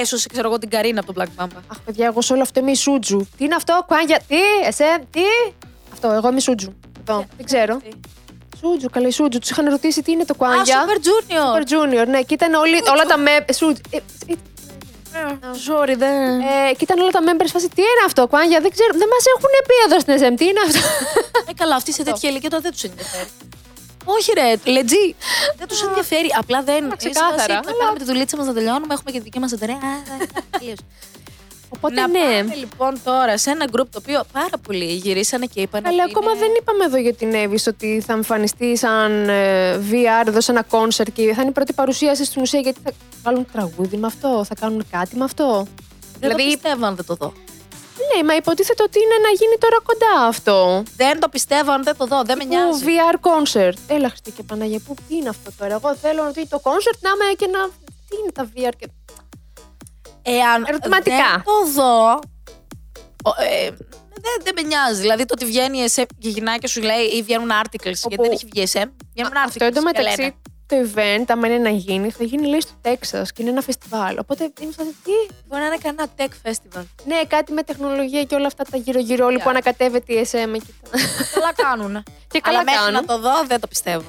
[0.00, 1.60] έσωσε, ξέρω εγώ, την Καρίνα από τον Black Mamba.
[1.68, 3.28] Αχ, παιδιά, εγώ σε όλο αυτό είμαι η Σούτζου.
[3.36, 4.36] Τι είναι αυτό, κουάνια, τι,
[4.66, 5.20] εσέ, τι;
[5.92, 6.74] Αυτό, εγώ είμαι η Σούτζου.
[6.98, 7.80] Αυτό, δεν ξέρω.
[8.58, 9.38] Σούτζου, καλή Σούτζου.
[9.38, 10.84] Τους είχαν ρωτήσει τι είναι το Α, κουάνια.
[10.84, 11.56] Super Junior.
[11.56, 13.54] Super Junior, ναι, και ήταν όλοι, όλα τα members.
[13.56, 13.82] Σούτζου.
[13.90, 14.34] Ε, ε,
[15.68, 16.40] Sorry, δεν.
[16.40, 17.68] ε, και ήταν όλα τα members φάση.
[17.68, 18.90] Τι είναι αυτό, κουάνια, δεν ξέρω.
[18.92, 20.36] Δεν μας έχουν πει εδώ στην SM.
[20.38, 20.80] Τι είναι αυτό.
[21.50, 23.28] Ε, καλά, αυτοί σε τέτοια ηλικία τώρα δεν τους ενδιαφέρει.
[24.04, 25.14] Όχι, ρε, legit.
[25.58, 26.28] δεν τους ενδιαφέρει.
[26.38, 26.92] Απλά δεν.
[26.92, 28.94] Α, ξεκάθαρα, Θα αλλά- κάνουμε τη δουλίτσα μας να τελειώνουμε.
[28.94, 29.74] Έχουμε και τη δική μας εταιρεία.
[29.74, 30.82] Α, α, α, τελείωσε.
[31.76, 32.18] Οπότε να ναι.
[32.18, 35.86] πάμε λοιπόν τώρα σε ένα group το οποίο πάρα πολλοί γυρίσανε και είπαν.
[35.86, 39.76] Αλλά ότι ακόμα είναι- δεν είπαμε εδώ για την Εύη ότι θα εμφανιστεί σαν ε,
[39.90, 42.90] VR εδώ σε ένα κόνσερτ και θα είναι η πρώτη παρουσίαση στην ουσία γιατί θα
[43.22, 45.66] βάλουν τραγούδι με αυτό, θα κάνουν κάτι με αυτό.
[46.20, 47.32] Δεν το δηλαδή, πιστεύω αν δεν το δω.
[48.16, 50.82] Ναι, μα υποτίθεται ότι είναι να γίνει τώρα κοντά αυτό.
[50.96, 52.22] Δεν το πιστεύω αν δεν το δω.
[52.22, 52.84] Δεν με Που νοιάζει.
[52.86, 56.46] VR concert; Έλα, Χριστέ και Παναγία, πού τι είναι αυτό τώρα; Εγώ θέλω να δει
[56.46, 57.68] το concert να είμαι και να.
[58.08, 58.86] Τι είναι τα VR και.
[60.22, 61.16] Εάν Ερωτηματικά.
[61.16, 62.12] δεν το δω.
[63.24, 63.70] ο- ε,
[64.24, 65.00] δεν, δεν με νοιάζει.
[65.00, 67.92] Δηλαδή το ότι βγαίνει η SM και γυρνάει και σου λέει ή βγαίνουν articles.
[68.08, 68.86] Γιατί δεν έχει βγει SM.
[69.12, 69.44] Βγαίνουν articles.
[69.48, 70.34] Αυτό εντωμεταξύ και λένε.
[70.72, 74.18] Το event, άμα είναι να γίνει, θα γίνει λέει στο Τέξα και είναι ένα φεστιβάλ.
[74.18, 76.84] Οπότε είναι φάση, τι; Μπορεί να είναι κανένα tech festival.
[77.04, 79.42] Ναι, κάτι με τεχνολογία και όλα αυτά τα γύρω-γύρω όλοι Yeah.
[79.44, 80.52] που ανακατεύεται η SM.
[80.52, 80.98] Και, τα-
[81.34, 82.02] καλά κάνουν.
[82.32, 82.92] και καλά Αλλά μέχρι κάνουν.
[83.00, 84.04] να το δω δεν το πιστεύω.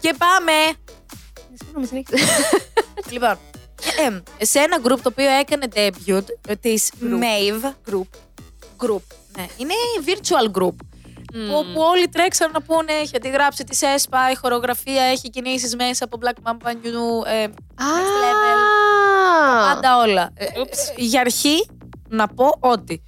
[0.00, 0.52] και πάμε.
[1.58, 2.24] Συγγνώμη, συνέχισε.
[3.14, 3.38] λοιπόν,
[4.38, 8.08] ε, σε ένα group το οποίο έκανε debut ε, της Maeve Group.
[8.86, 9.02] Group.
[9.36, 9.74] Ναι, είναι
[10.06, 10.74] virtual group.
[11.54, 16.18] Όπου όλοι τρέξαν να πούνε, έχει αντιγράψει τη ΕΣΠΑ, η χορογραφία, έχει κινήσεις μέσα από
[16.22, 17.44] Black Mamba New, ε,
[17.78, 18.58] next level.
[19.68, 20.30] Α, Πάντα όλα.
[20.34, 20.48] Ε, ε,
[20.96, 21.66] για αρχή,
[22.08, 23.02] να πω ότι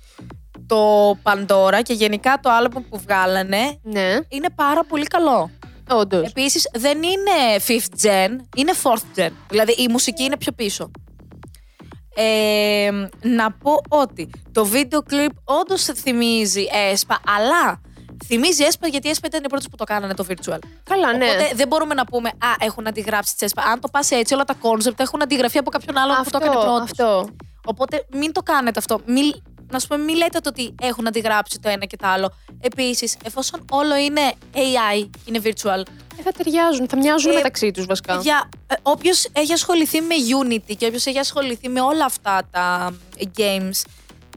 [0.66, 5.50] το Pandora και γενικά το album που βγάλανε Ναι, είναι πάρα πολύ καλό.
[5.90, 6.28] όντως.
[6.28, 9.30] Επίσης, δεν είναι fifth gen, είναι fourth gen.
[9.48, 10.90] Δηλαδή, η μουσική είναι πιο πίσω.
[12.16, 12.90] Ε,
[13.22, 17.80] να πω ότι το βίντεο κλιπ όντως θυμίζει ΕΣΠΑ, αλλά
[18.26, 20.58] θυμίζει ΕΣΠΑ γιατί η ΕΣΠΑ ήταν οι πρώτες που το κάνανε το virtual.
[20.84, 21.24] Καλά, ναι.
[21.24, 23.62] Οπότε δεν μπορούμε να πούμε Α, έχουν αντιγράψει τη ΕΣΠΑ.
[23.62, 26.56] Αν το πας έτσι, όλα τα concept έχουν αντιγραφεί από κάποιον άλλον που το έκανε
[26.56, 26.82] αυτό, πρώτος.
[26.90, 27.28] αυτό.
[27.64, 29.00] Οπότε μην το κάνετε αυτό.
[29.06, 32.32] Μη, να σου πούμε, μην λέτε το ότι έχουν αντιγράψει το ένα και το άλλο.
[32.60, 34.20] Επίσης, εφόσον όλο είναι
[34.54, 35.82] AI, είναι virtual,
[36.18, 38.16] Ε, θα ταιριάζουν, θα μοιάζουν Ε, μεταξύ τους βασικά.
[38.22, 38.48] για
[38.82, 43.82] όποιος έχει ασχοληθεί με Unity και όποιος έχει ασχοληθεί με όλα αυτά τα ε, games,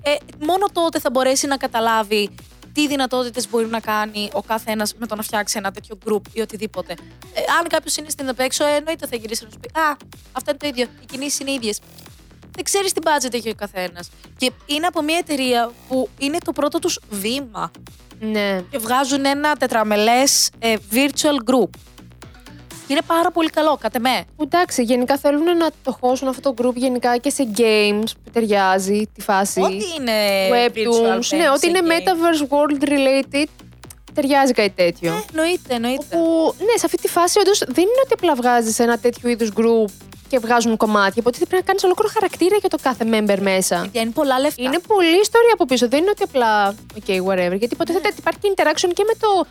[0.01, 2.29] ε, μόνο τότε θα μπορέσει να καταλάβει
[2.77, 6.21] τι δυνατότητες μπορεί να κάνει ο κάθε ένα με το να φτιάξει ένα τέτοιο group
[6.33, 6.93] ή οτιδήποτε.
[7.33, 9.97] Ε, αν κάποιος είναι στην απ' έξω, ε, εννοείται θα γυρίσει να σου πει Α,
[10.31, 10.83] αυτό είναι το ίδιο.
[11.01, 11.79] Οι κινήσεις είναι ίδιες.
[12.55, 14.09] Δεν ξέρεις τι budget έχει ο καθένας.
[14.37, 17.71] Και είναι από μια εταιρεία που είναι το πρώτο τους βήμα
[18.19, 18.61] Ναι.
[18.71, 21.69] και βγάζουν ένα τετραμελές ε, virtual group.
[22.87, 24.23] Και είναι πάρα πολύ καλό, κατ' εμέ.
[24.37, 28.29] Που Εντάξει, γενικά θέλουν να το χώσουν αυτό το group γενικά και σε games που
[28.33, 29.61] ταιριάζει τη φάση.
[29.61, 33.45] Ό,τι είναι virtual Webtoons, ναι, ό,τι είναι metaverse world related,
[34.13, 35.13] ταιριάζει κάτι τέτοιο.
[35.13, 36.17] Ε, εννοείται, εννοείται.
[36.17, 39.51] Όπου, ναι, σε αυτή τη φάση όντως δεν είναι ότι απλά βγάζεις ένα τέτοιο είδους
[39.57, 39.91] group
[40.27, 41.15] και βγάζουν κομμάτια.
[41.19, 43.87] Οπότε πρέπει να κάνεις ολόκληρο χαρακτήρα για το κάθε member μέσα.
[43.91, 44.63] Και είναι πολλά λεφτά.
[44.63, 45.87] Είναι πολλή ιστορία από πίσω.
[45.87, 46.73] Δεν είναι ότι απλά.
[46.73, 47.57] OK, whatever.
[47.57, 49.45] Γιατί υποτίθεται ότι υπάρχει και interaction και με το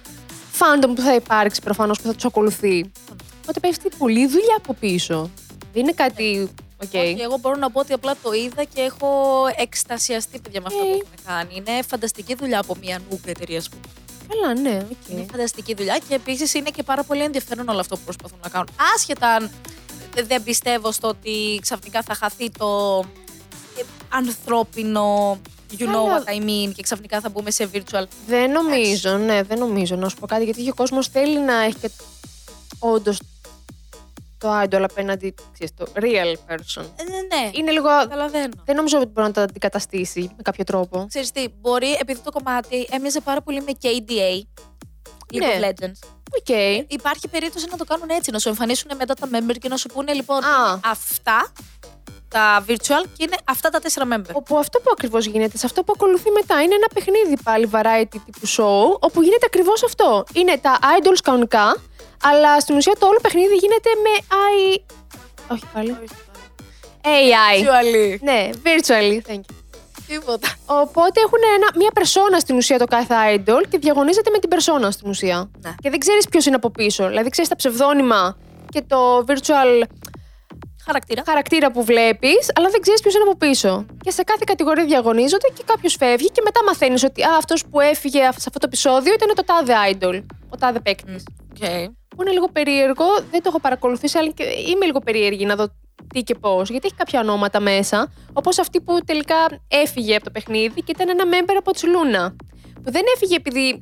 [0.58, 2.90] fandom που θα υπάρξει προφανώς που θα τους ακολουθεί.
[3.42, 5.30] Οπότε πέφτει πολλή δουλειά από πίσω.
[5.72, 6.50] Δεν είναι κάτι.
[6.82, 6.86] OK.
[6.94, 9.08] Όχι, εγώ μπορώ να πω ότι απλά το είδα και έχω
[9.56, 10.82] εκστασιαστεί παιδιά με αυτό Ε.
[10.82, 11.54] που έχουν κάνει.
[11.66, 13.82] Είναι φανταστική δουλειά από μια nugu εταιρεία, ας πούμε.
[14.28, 15.08] Καλά, ναι, οκ.
[15.12, 18.48] Είναι φανταστική δουλειά και επίσης είναι και πάρα πολύ ενδιαφέρον όλο αυτό που προσπαθούν να
[18.48, 18.68] κάνουν.
[18.94, 19.50] Άσχετα αν
[20.26, 23.02] δεν πιστεύω στο ότι ξαφνικά θα χαθεί το
[23.78, 25.38] ε, ανθρώπινο.
[25.70, 26.24] You know Καλά.
[26.24, 28.04] what I mean, και ξαφνικά θα μπούμε σε virtual.
[28.26, 30.44] Δεν νομίζω, ναι, δεν νομίζω να σου πω κάτι.
[30.44, 31.90] Γιατί ο κόσμος θέλει να έχει και
[32.78, 33.18] όντως
[34.38, 36.84] το idol απέναντι, ξέρεις, το real person.
[36.96, 37.50] Ε, ναι, ναι.
[37.52, 37.88] Είναι λίγο.
[37.88, 38.52] Καταλαβαίνω.
[38.64, 41.06] Δεν νομίζω ότι μπορεί να το αντικαταστήσει με κάποιο τρόπο.
[41.08, 44.42] Ξέρεις τι, μπορεί επειδή το κομμάτι έμοιαζε πάρα πολύ με KDA.
[45.34, 45.46] League Ναι.
[45.60, 46.08] of Legends.
[46.40, 46.48] OK.
[46.88, 49.88] Υπάρχει περίπτωση να το κάνουν έτσι, να σου εμφανίσουν μετά τα member και να σου
[49.88, 50.48] πούνε λοιπόν Α.
[50.48, 51.52] είναι αυτά
[52.28, 54.32] τα virtual και είναι αυτά τα τέσσερα member.
[54.32, 58.20] Όπου αυτό που ακριβώς γίνεται, σε αυτό που ακολουθεί μετά, είναι ένα παιχνίδι πάλι variety
[58.24, 60.24] τύπου show, όπου γίνεται ακριβώς αυτό.
[60.34, 61.76] Είναι τα idols κανονικά,
[62.22, 64.80] αλλά στην ουσία το όλο παιχνίδι γίνεται με AI.
[65.52, 65.96] Όχι πάλι.
[67.02, 67.62] AI.
[67.62, 68.18] Virtually.
[68.20, 69.30] Ναι, virtually.
[69.30, 69.54] Thank you.
[70.06, 70.48] Τίποτα.
[70.66, 74.90] Οπότε έχουν ένα, μία περσόνα στην ουσία το κάθε idol και διαγωνίζεται με την περσόνα
[74.90, 75.50] στην ουσία.
[75.60, 75.74] Ναι.
[75.80, 77.08] Και δεν ξέρεις ποιος είναι από πίσω.
[77.08, 78.36] Δηλαδή ξέρεις τα ψευδόνυμα
[78.68, 79.82] και το virtual
[80.86, 81.22] Χαρακτήρα.
[81.26, 83.86] χαρακτήρα που βλέπεις, αλλά δεν ξέρεις ποιος είναι από πίσω.
[84.00, 88.18] Και σε κάθε κατηγορία διαγωνίζονται και κάποιος φεύγει και μετά μαθαίνεις ότι αυτός που έφυγε
[88.18, 91.22] σε αυτό το επεισόδιο ήταν το τάδε idol, ο τάδε παίκτης.
[91.54, 91.86] Okay.
[92.16, 95.66] Που είναι λίγο περίεργο, δεν το έχω παρακολουθήσει, αλλά και είμαι λίγο περίεργη να δω
[96.14, 96.70] τι και πώς.
[96.70, 99.36] Γιατί έχει κάποια ονόματα μέσα, όπως αυτή που τελικά
[99.68, 102.36] έφυγε από το παιχνίδι και ήταν ένα member από τη Λούνα.
[102.82, 103.80] Που δεν έφυγε επειδή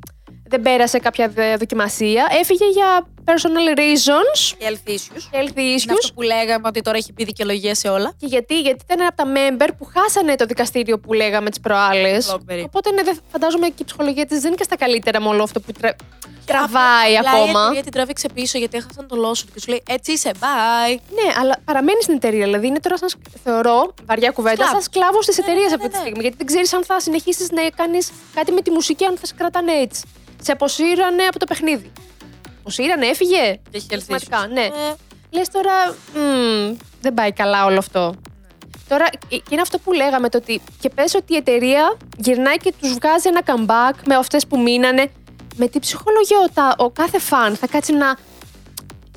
[0.48, 5.22] δεν πέρασε κάποια δε- δοκιμασία, έφυγε για personal reasons Και health issues.
[5.30, 5.92] και health Είναι issues.
[5.98, 8.12] αυτό που λέγαμε ότι τώρα έχει πει δικαιολογία σε όλα.
[8.18, 11.60] Και γιατί, γιατί ήταν ένα από τα member που χάσανε το δικαστήριο που λέγαμε τις
[11.60, 12.30] προάλλες.
[12.34, 12.62] Blackberry.
[12.66, 15.42] Οπότε ναι, δεν- φαντάζομαι και η ψυχολογία της δεν είναι και στα καλύτερα με όλο
[15.42, 15.96] αυτό που τρα...
[16.46, 17.60] τραβάει Απλά Η ακόμα.
[17.62, 20.96] εταιρεία την τράβηξε πίσω γιατί έχασαν το lawsuit και σου λέει Έτσι είσαι, bye.
[21.14, 22.44] Ναι, αλλά παραμένει στην εταιρεία.
[22.44, 24.72] Δηλαδή είναι τώρα, σαν, σ- θεωρώ, βαριά κουβέντα, Σκλάβος.
[24.82, 26.00] σαν σκλάβος της Ναι, εταιρείας ναι, ναι, αυτή τη ναι.
[26.00, 26.20] στιγμή.
[26.22, 29.34] Γιατί δεν ξέρεις αν θα συνεχίσεις να κάνεις κάτι με τη μουσική, αν θα σε
[29.36, 30.02] κρατάνε έτσι.
[30.42, 31.92] Σε αποσύρανε από το παιχνίδι.
[32.64, 34.52] Αποσύρανε, έφυγε; Και έχει health Συστηματικά, issues.
[34.52, 34.60] ναι.
[34.64, 34.94] Ε,
[35.30, 35.72] Λες τώρα,
[36.14, 38.14] μμ, δεν πάει καλά όλο αυτό.
[38.88, 42.72] Τώρα, και είναι αυτό που λέγαμε, το ότι και πες ότι η εταιρεία γυρνάει και
[42.80, 45.10] τους βγάζει ένα comeback με αυτές που μείνανε.
[45.56, 48.16] Με τι ψυχολογία ο, τα- ο κάθε φαν θα κάτσει να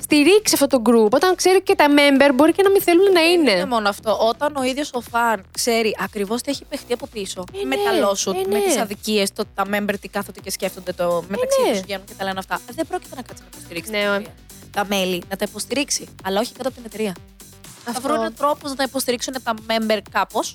[0.02, 3.20] στηρίξει αυτό το group, όταν ξέρει και τα member μπορεί και να μην θέλουν να
[3.20, 3.50] Δεν είναι.
[3.50, 4.18] είναι μόνο αυτό.
[4.28, 7.82] Όταν ο ίδιος ο φαν ξέρει ακριβώς τι έχει παιχτεί από πίσω, Ε, με ναι,
[7.82, 8.64] τα lawsuit, ε, με ναι.
[8.74, 11.70] τι αδικίες, το ότι τα member τι κάθονται και σκέφτονται το μεταξύ ναι.
[11.70, 12.60] τους βγαίνουν και τα λένε αυτά.
[12.74, 14.34] Δεν πρόκειται να κάτσει να υποστηρίξει Ναι, την ο- εταιρεία.
[14.72, 17.14] Τα μέλη να τα υποστηρίξει, αλλά όχι κάτω από την εταιρεία.
[17.84, 18.02] Θα Αυτό.
[18.08, 20.54] βρουν τρόπο να τα υποστηρίξουν τα member κάπως,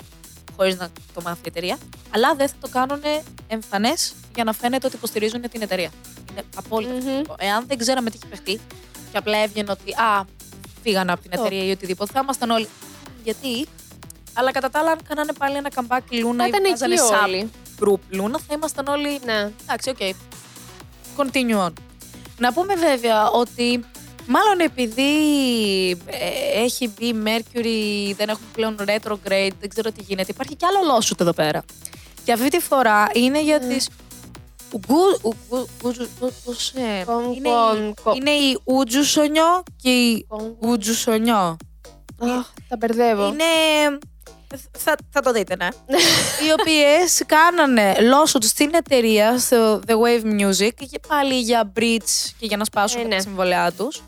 [0.57, 1.77] χωρίς να το μάθει η εταιρεία,
[2.15, 3.01] αλλά δεν θα το κάνουν
[3.47, 5.89] εμφανές για να φαίνεται ότι υποστηρίζουν την εταιρεία.
[6.31, 6.99] Είναι απόλυτα Μμμ.
[7.01, 7.35] φυσικό.
[7.39, 8.59] Εάν δεν ξέραμε τι έχει παιχτεί
[9.13, 10.25] και απλά έβγαινε ότι Α,
[10.83, 11.45] φύγανε από την Αυτό.
[11.45, 12.67] εταιρεία ή οτιδήποτε, θα ήμασταν όλοι.
[13.23, 13.67] Γιατί,
[14.33, 17.03] αλλά κατά τα άλλα, αν κάνανε πάλι ένα comeback Loona Θα ή ήταν βγάζανε εκεί
[17.11, 17.49] sub όλοι.
[17.79, 19.19] group Loona, θα ήμασταν όλοι.
[19.25, 19.51] Ναι.
[19.63, 19.97] Εντάξει, οκ.
[21.17, 21.73] Continue on.
[22.37, 23.83] Να πούμε βέβαια ότι
[24.27, 25.11] μάλλον επειδή
[25.91, 30.65] ε, έχει μπει η Mercury, δεν έχουμε πλέον retrograde, δεν ξέρω τι γίνεται, υπάρχει κι
[30.65, 31.63] άλλο lawsuit εδώ πέρα.
[32.23, 33.67] Και αυτή τη φορά είναι για Mm.
[33.69, 33.89] τις
[37.35, 41.57] είναι, κον- η, κο- είναι η Ουτζουσονιό και η Κον- Ουτζουσονιό.
[42.19, 43.27] Αχ, τα μπερδεύω.
[43.27, 43.43] Είναι.
[44.77, 45.67] Θα, θα το δείτε, ναι.
[46.47, 52.45] οι οποίες κάνανε lawsuit στην εταιρεία, στο The Wave Music, και πάλι για breach και
[52.45, 53.15] για να σπάσουν Ε, ναι.
[53.15, 54.01] τα συμβολιά τους.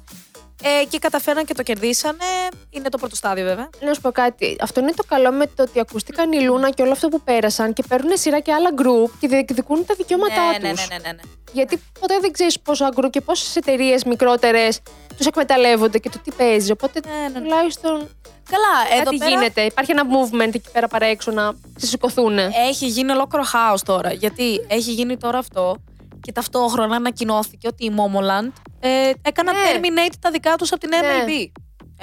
[0.63, 2.25] Ε, και καταφέραν και το κερδίσανε.
[2.69, 3.69] Είναι το πρώτο στάδιο, βέβαια.
[3.81, 4.55] Να σου πω κάτι.
[4.59, 7.73] Αυτό είναι το καλό με το ότι ακούστηκαν η Λούνα και όλο αυτό που πέρασαν
[7.73, 10.87] και παίρνουν σειρά και άλλα group και διεκδικούν τα δικαιώματά ναι, τους.
[10.87, 11.21] ναι, ναι, ναι, ναι, ναι.
[11.51, 14.79] Γιατί ποτέ δεν ξέρεις πόσα group και πόσες εταιρείες μικρότερες
[15.17, 16.71] τους εκμεταλλεύονται και το τι παίζει.
[16.71, 17.39] Οπότε Ναι, ναι.
[17.39, 18.09] τουλάχιστον
[18.49, 19.61] Καλά, εδώ κάτι πέρα γίνεται.
[19.61, 22.37] Υπάρχει ένα movement εκεί πέρα παρά έξω να ξεσηκωθούν.
[22.37, 24.13] έχει γίνει ολόκληρο χάος τώρα.
[24.13, 25.77] Γιατί έχει γίνει τώρα αυτό
[26.25, 29.61] και ταυτόχρονα ανακοινώθηκε ότι η Momoland ε, έκαναν Ναι.
[29.73, 30.99] terminate τα δικά τους από την Ναι.
[30.99, 31.51] MLB.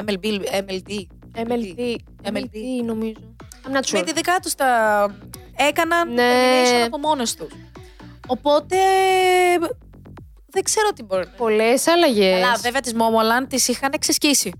[0.04, 1.06] MLB, MLD.
[1.48, 1.96] MLD.
[2.32, 2.84] MLD.
[2.84, 3.12] νομίζω.
[3.64, 4.02] I'm not Με sure.
[4.06, 5.06] τη δικά τους τα
[5.56, 6.22] έκαναν Ναι.
[6.22, 7.52] termination από μόνες τους.
[8.26, 8.76] Οπότε
[10.46, 12.34] δεν ξέρω τι μπορεί να Πολλές αλλαγέ.
[12.34, 14.52] Αλλά βέβαια τη Momoland τις είχαν ξεσκίσει.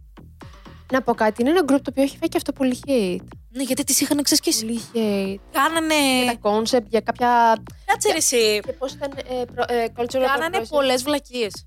[0.92, 1.40] Να πω κάτι.
[1.42, 3.26] Είναι ένα group το οποίο έχει φάει και αυτό πολύ hate.
[3.48, 4.64] Ναι, γιατί τις είχαν ξεσκίσει.
[4.66, 5.37] Πολύ hate.
[5.52, 5.94] Κάνανε.
[6.22, 7.57] Για τα concept, για κάποια.
[7.85, 8.61] Κάτσε ρε εσύ.
[8.64, 9.11] Και πώς ήταν.
[9.16, 10.68] Ε, προ- ε, cultural Κάνανε appropriation.
[10.68, 11.66] πολλές βλακίες.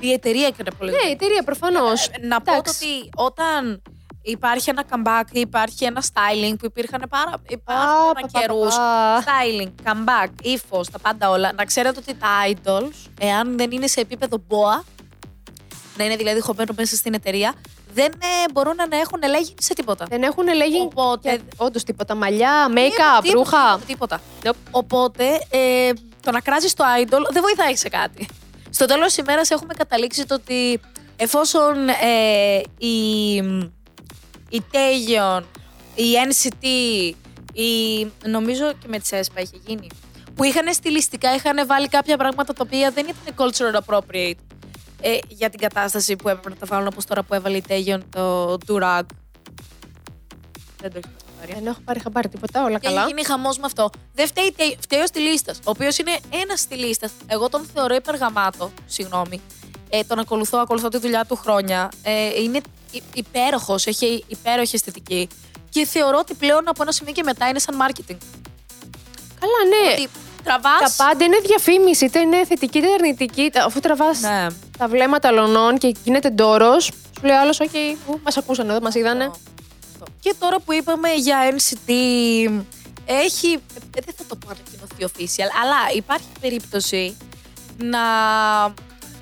[0.00, 2.08] Η εταιρεία έκανε πολλές Ναι, η εταιρεία προφανώς.
[2.20, 3.82] Να πω το ότι όταν
[4.22, 7.32] υπάρχει ένα comeback ή υπάρχει ένα styling που υπήρχαν πάρα.
[7.48, 8.74] Υπάρχουν ένα καιρούς.
[9.24, 11.52] Styling, comeback, ύφος, τα πάντα όλα.
[11.52, 14.84] Να ξέρετε ότι τα idols, εάν δεν είναι σε επίπεδο BOA,
[15.96, 17.54] να είναι δηλαδή χωμένο μέσα στην εταιρεία,
[17.94, 20.06] δεν ε, μπορούν να έχουν ελέγχει σε τίποτα.
[20.08, 20.80] Δεν έχουν λέγει.
[20.80, 22.14] Οπότε- Όντως τίποτα.
[22.14, 23.78] Μαλλιά, make-up, Τίποτα, ρούχα.
[23.86, 24.20] Τίποτα.
[24.44, 24.50] Nope.
[24.70, 25.90] Οπότε ε,
[26.22, 28.28] το να κράζεις το idol δεν βοηθάει σε κάτι.
[28.70, 30.80] Στο τέλος της ημέρας έχουμε καταλήξει το ότι
[31.16, 33.34] εφόσον ε, η,
[34.48, 35.42] η Taeyeon,
[35.94, 36.64] η NCT,
[37.52, 39.86] η, νομίζω και με τη ΣΕΣΠΑ είχε γίνει,
[40.34, 44.53] που είχαν στιλιστικά, είχαν βάλει κάποια πράγματα τα οποία δεν ήταν cultural appropriate
[45.06, 48.00] ε, για την κατάσταση που έπρεπε να τα βάλουν όπως τώρα που έβαλε η Taeyeon
[48.10, 49.02] το Durag.
[50.80, 51.24] Δεν το έχεις καταλάβει.
[51.40, 51.52] χαμπάρι.
[51.54, 53.00] Δεν έχω πάρει χαμπάρι τίποτα, όλα Και καλά.
[53.00, 53.90] έχει γίνει χαμός με αυτό.
[54.14, 57.08] Δεν φταίει, τε- φταίει ο στυλίστα, ο οποίος είναι ένας στυλίστα.
[57.26, 58.70] Εγώ τον θεωρώ υπεργαμάτο.
[58.86, 59.40] Συγγνώμη.
[59.88, 61.88] Ε, τον ακολουθώ, ακολουθώ τη δουλειά του χρόνια.
[62.02, 62.60] Ε, είναι
[63.14, 65.28] υπέροχος, έχει υπέροχη αισθητική.
[65.70, 68.16] Και θεωρώ ότι πλέον από ένα σημείο και μετά είναι σαν marketing.
[69.40, 69.92] Καλά, ναι.
[69.92, 70.08] Ότι
[70.44, 70.96] τραβάς.
[70.96, 73.50] Τα πάντα είναι διαφήμιση, είτε είναι θετική είτε αρνητική.
[73.52, 74.46] Τα- Αφού τραβάς Ναι.
[74.78, 79.24] τα βλέμματα λονών και γίνεται ντόρος, σου λέει άλλος, OK, μας ακούσαν εδώ, μας είδανε.
[79.24, 80.04] Αυτό.
[80.20, 81.90] Και τώρα που είπαμε για NCT,
[83.06, 83.52] έχει.
[83.52, 87.16] ε, Δεν θα το πω ανακοινωθεί official, αλλά υπάρχει περίπτωση
[87.78, 87.98] να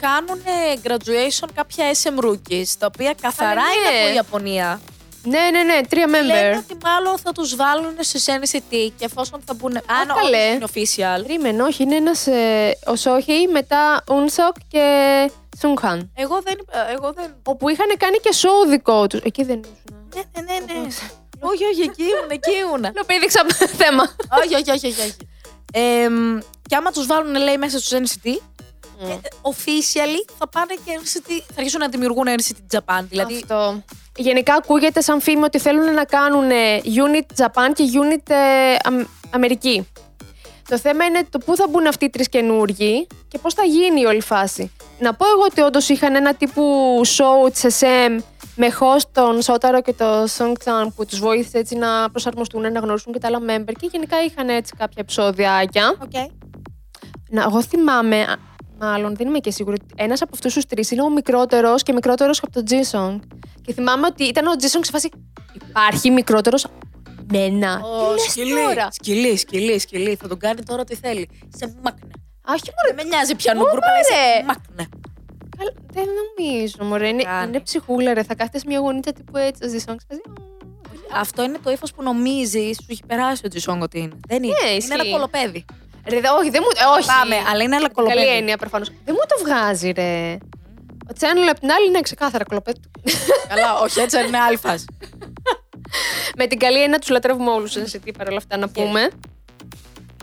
[0.01, 0.43] κάνουν
[0.85, 3.99] graduation κάποια SM rookies, τα οποία καθαρά ναι.
[3.99, 4.81] είναι από Ιαπωνία.
[5.25, 6.59] Ναι, ναι, ναι, τρία Λένε member.
[6.59, 9.77] ότι μάλλον θα τους βάλουν στους NCT και εφόσον θα μπουν.
[9.77, 10.37] Αν καλέ.
[10.37, 11.27] όχι είναι official.
[11.27, 14.85] Περίμενε, όχι, είναι ένας ε, ο Σόχι, μετά Unsok και
[15.61, 15.99] Sunghan.
[16.15, 16.57] Εγώ δεν.
[16.93, 17.35] Εγώ δεν...
[17.43, 19.21] Όπου είχαν κάνει και show δικό τους.
[19.21, 20.07] Εκεί δεν ήσουν.
[20.15, 20.81] Ναι, ναι, ναι.
[20.81, 20.89] ναι.
[21.41, 22.81] όχι, όχι, εκεί ήμουν, εκεί ήμουν.
[22.95, 23.45] Λέω, πήδηξα
[23.83, 24.15] θέμα.
[24.43, 25.01] όχι, όχι, όχι, όχι.
[25.01, 25.17] όχι.
[25.73, 26.09] Ε,
[26.69, 28.39] και άμα τους βάλουν, λέει, μέσα στους NCT,
[29.11, 33.05] ε, officially θα πάνε και NCT, θα αρχίσουν να δημιουργούν NCT Japan.
[33.09, 33.83] Δηλαδή, Αυτό.
[34.17, 39.07] Γενικά ακούγεται σαν φήμη ότι θέλουν να κάνουν ε, unit Japan και unit ε, Αμ-
[39.31, 39.88] Αμερική.
[40.69, 44.01] Το θέμα είναι το πού θα μπουν αυτοί οι τρεις καινούργοι και πώς θα γίνει
[44.01, 44.73] η όλη φάση.
[44.99, 46.62] Να πω εγώ ότι όντως είχαν ένα τύπου
[47.05, 48.23] show της SM
[48.57, 52.81] με host τον Σόταρο και το Song Chan που τους βοήθησε έτσι να προσαρμοστούν, να
[52.81, 55.95] γνωρίσουν και τα άλλα member και γενικά είχαν έτσι κάποια επεισόδιάκια.
[56.05, 56.31] okay.
[57.29, 58.37] Να, εγώ θυμάμαι, α,
[58.83, 61.92] μάλλον δεν είμαι και σίγουρη, ότι ένας από αυτούς τους τρεις είναι ο μικρότερος και
[61.92, 63.18] μικρότερος από τον Jisung.
[63.62, 65.09] Και θυμάμαι ότι ήταν ο Jisung σε φάση.
[65.68, 66.66] Υπάρχει μικρότερος.
[67.33, 67.81] Μένα.
[67.81, 70.14] Τι λες σκυλί, τώρα; σκυλί, σκυλί, σκυλί.
[70.14, 71.29] Θα τον κάνει τώρα ό,τι θέλει.
[71.57, 72.11] Σε μάκνε.
[72.49, 72.95] Όχι, Δεν μωρέ.
[72.97, 74.38] με νοιάζει πια Ω, νουγκρουπ, αλλά μωρέ.
[74.38, 74.88] σε μάκνε.
[75.59, 77.09] Καλά, δεν νομίζω, μωρέ.
[77.09, 77.49] Είναι, Κάνει.
[77.49, 78.23] είναι ψυχούλα, ρε.
[78.23, 79.77] Θα κάθεται σε μια γωνίτσα τύπου έτσι, ο Jisung.
[79.99, 80.35] σε φάση, «Μμμ».
[81.14, 84.16] Αυτό είναι το ύφος που νομίζεις, σου έχει περάσει ο Τζισόγκ ότι είναι.
[84.29, 84.55] Δεν είναι.
[84.62, 84.92] Ναι, είναι ισχύει.
[84.92, 85.64] ένα κολοπέδι.
[86.09, 86.69] Ρε, δε- όχι, δεν μου.
[86.95, 87.07] ε, όχι.
[87.07, 88.37] Πάμε, αλλά είναι ένα Καλή κολοπέδι.
[88.37, 88.88] έννοια προφανώς.
[89.05, 90.37] Δεν μου το βγάζει, ρε.
[91.11, 92.77] Ο Τσάνουλ απ' την άλλη είναι ξεκάθαρα κλοπέτ.
[93.49, 94.85] Καλά, όχι, έτσι είναι αλφας.
[96.37, 97.71] Με την καλή έννοια του λατρεύουμε όλους.
[97.85, 99.11] Σε τι παρόλα αυτά να πούμε.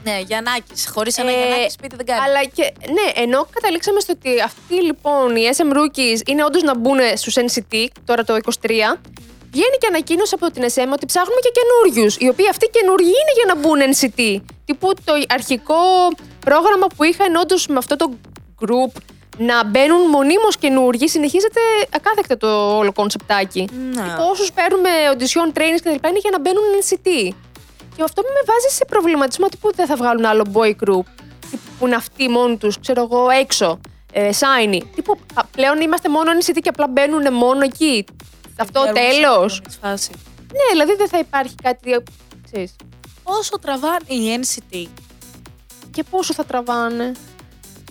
[0.03, 0.87] Ναι, Γιαννάκης.
[0.93, 2.19] Χωρίς ένα Ε, Γιαννάκη σπίτι δεν κάνει.
[2.21, 6.77] Αλλά και, ναι, ενώ καταλήξαμε στο ότι αυτοί λοιπόν οι SM Rookies είναι όντως να
[6.77, 8.97] μπουν στους NCT τώρα το 23,
[9.51, 12.17] βγαίνει και ανακοίνωση από την SM ότι ψάχνουμε και καινούριους.
[12.17, 14.19] Οι οποίοι αυτοί καινούργοι είναι για να μπουν NCT.
[14.65, 15.81] Τύπου το αρχικό
[16.39, 18.11] πρόγραμμα που είχαν όντως με αυτό το
[18.61, 18.93] group
[19.37, 21.59] να μπαίνουν μονίμως καινούργοι, συνεχίζεται
[21.95, 23.67] ακάθεκτα το όλο κονσεπτάκι.
[23.93, 24.15] Ναι.
[24.31, 27.33] Όσους παίρνουμε audition trainings και τα λοιπά είναι για να μπαίνουν NCT.
[27.95, 31.05] Και αυτό με βάζει σε προβληματισμό ότι που δεν θα βγάλουν άλλο boy group.
[31.49, 33.79] Τύπου Που είναι αυτοί μόνοι τους, ξέρω εγώ, έξω.
[34.13, 34.79] Ε, shiny.
[34.95, 38.05] Τύπου α, πλέον είμαστε μόνο NCT και απλά μπαίνουν μόνο εκεί.
[38.59, 39.53] Αυτό Ξέρουμε τέλος.
[39.53, 40.11] σε αυτή τη φάση.
[40.51, 42.03] Ναι, δηλαδή δεν θα υπάρχει κάτι.
[42.45, 42.75] Ξέρεις.
[43.23, 44.85] Όσο τραβάνε οι NCT,
[45.91, 47.11] Και πόσο θα τραβάνε.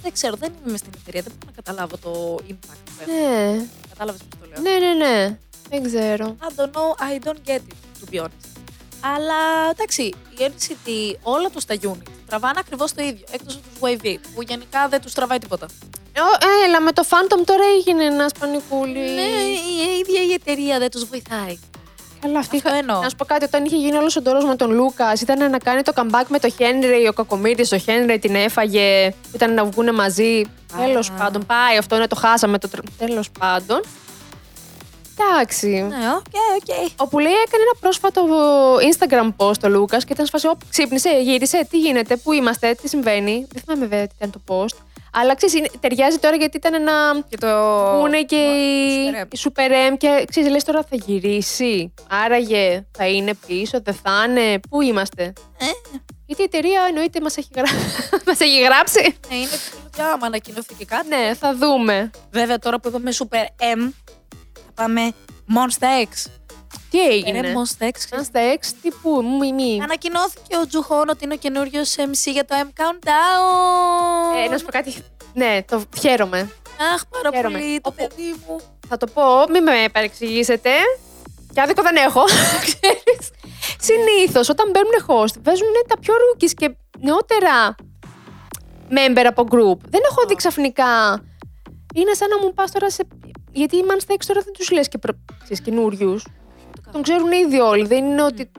[0.03, 3.15] δεν ξέρω, δεν είμαι μες στην εταιρεία, δεν μπορώ να καταλάβω το impact που έχουν.
[3.15, 3.65] Ναι.
[3.89, 4.61] Κατάλαβες πώς το λέω.
[4.63, 5.39] Ναι, ναι, ναι.
[5.71, 6.37] Δεν ξέρω.
[6.41, 8.47] I don't know, I don't get it, to be honest.
[9.01, 13.25] Αλλά εντάξει, η NCT, όλα τους τα unit τραβάνε ακριβώς το ίδιο.
[13.31, 15.67] Εκτός από τους Wave που γενικά δεν τους τραβάει τίποτα.
[16.23, 18.93] Ε, έλα, με το fandom τώρα έγινε ένας πανικούλι.
[18.99, 21.59] Ναι, η ίδια η εταιρεία δεν τους βοηθάει.
[22.21, 23.01] Καλά, αυτή Αυτό είχα- εννοώ.
[23.01, 25.59] Να σου πω κάτι, όταν είχε γίνει όλος ο ντόρος με τον Λούκας, ήταν να
[25.59, 29.95] κάνει το comeback με το Χένρι, ο κακομοίρης, ο Χένρι την έφαγε, ήταν να βγουν
[29.95, 30.41] μαζί.
[30.75, 30.79] Α.
[30.87, 32.59] Τέλος πάντων, πάει αυτό, να το χάσαμε.
[32.59, 32.69] Το...
[32.99, 33.81] Τέλος πάντων.
[35.21, 35.67] Εντάξει.
[35.67, 36.91] Ναι, OK, OK.
[36.97, 38.23] Όπου λέει έκανε ένα πρόσφατο
[38.77, 40.47] Instagram post ο Λούκας και ήταν σε φάση.
[40.47, 43.47] «Ω, Ξύπνησε, γύρισε, τι γίνεται, πού είμαστε, τι συμβαίνει.
[43.53, 44.77] Δεν θυμάμαι βέβαια τι ήταν το post.
[45.13, 47.25] Αλλά ξέρεις, ταιριάζει τώρα γιατί ήταν ένα.
[47.29, 47.47] Και το.
[48.01, 49.35] Που είναι και η, Super M.
[49.35, 51.95] η Super M και ξέρεις, λες τώρα θα γυρίσει.
[52.09, 55.67] Άραγε θα είναι πίσω, δεν θα είναι; Πού είμαστε; Ε,
[56.27, 57.67] Γιατί η εταιρεία εννοείται μας έχει, γρα...
[58.27, 59.17] μας έχει γράψει.
[59.29, 59.49] ναι, είναι
[59.97, 61.09] και άμα ανακοινωθεί και κάτι.
[61.09, 62.11] ναι, θα δούμε.
[62.31, 63.93] Βέβαια, τώρα που είπαμε Super M,
[64.55, 65.13] θα πάμε
[65.55, 66.31] Monster X.
[66.91, 67.53] Τι Είναι έγινε.
[67.57, 67.95] Monster X.
[68.11, 69.81] Αν στα X, τι πού, μη, μη.
[69.83, 74.45] Ανακοινώθηκε ο Τζουχόν ότι είναι ο καινούριος MC για το M Countdown.
[74.45, 74.95] Ε, να σου πω κάτι.
[75.35, 76.39] Ναι, το χαίρομαι.
[76.95, 77.59] Αχ, πάρα Χαίρομαι.
[77.59, 78.61] πολύ το Όπου- παιδί μου.
[78.89, 80.71] Θα το πω, μην με παρεξηγήσετε.
[81.55, 82.23] Και άδικο δεν έχω.
[82.69, 83.31] Ξέρεις.
[83.81, 87.75] Συνήθως όταν μπαίνουν host, βάζουν τα πιο rookies και νεότερα
[88.91, 89.79] member από group.
[89.89, 91.23] Δεν έχω δει ξαφνικά.
[91.95, 93.03] Είναι σαν να μου πας τώρα σε.
[93.53, 95.13] Γιατί οι Man Stakes τώρα δεν τους λες και προ...
[95.43, 96.25] ξέρεις, καινούριους.
[96.93, 97.87] Τον ξέρουν ήδη όλοι.
[97.87, 98.51] Δεν είναι ότι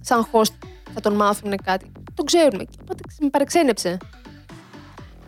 [0.00, 0.54] σαν host
[0.94, 1.92] θα τον μάθουν κάτι.
[2.14, 2.64] Τον ξέρουμε.
[2.80, 3.98] Οπότε με παρεξένεψε.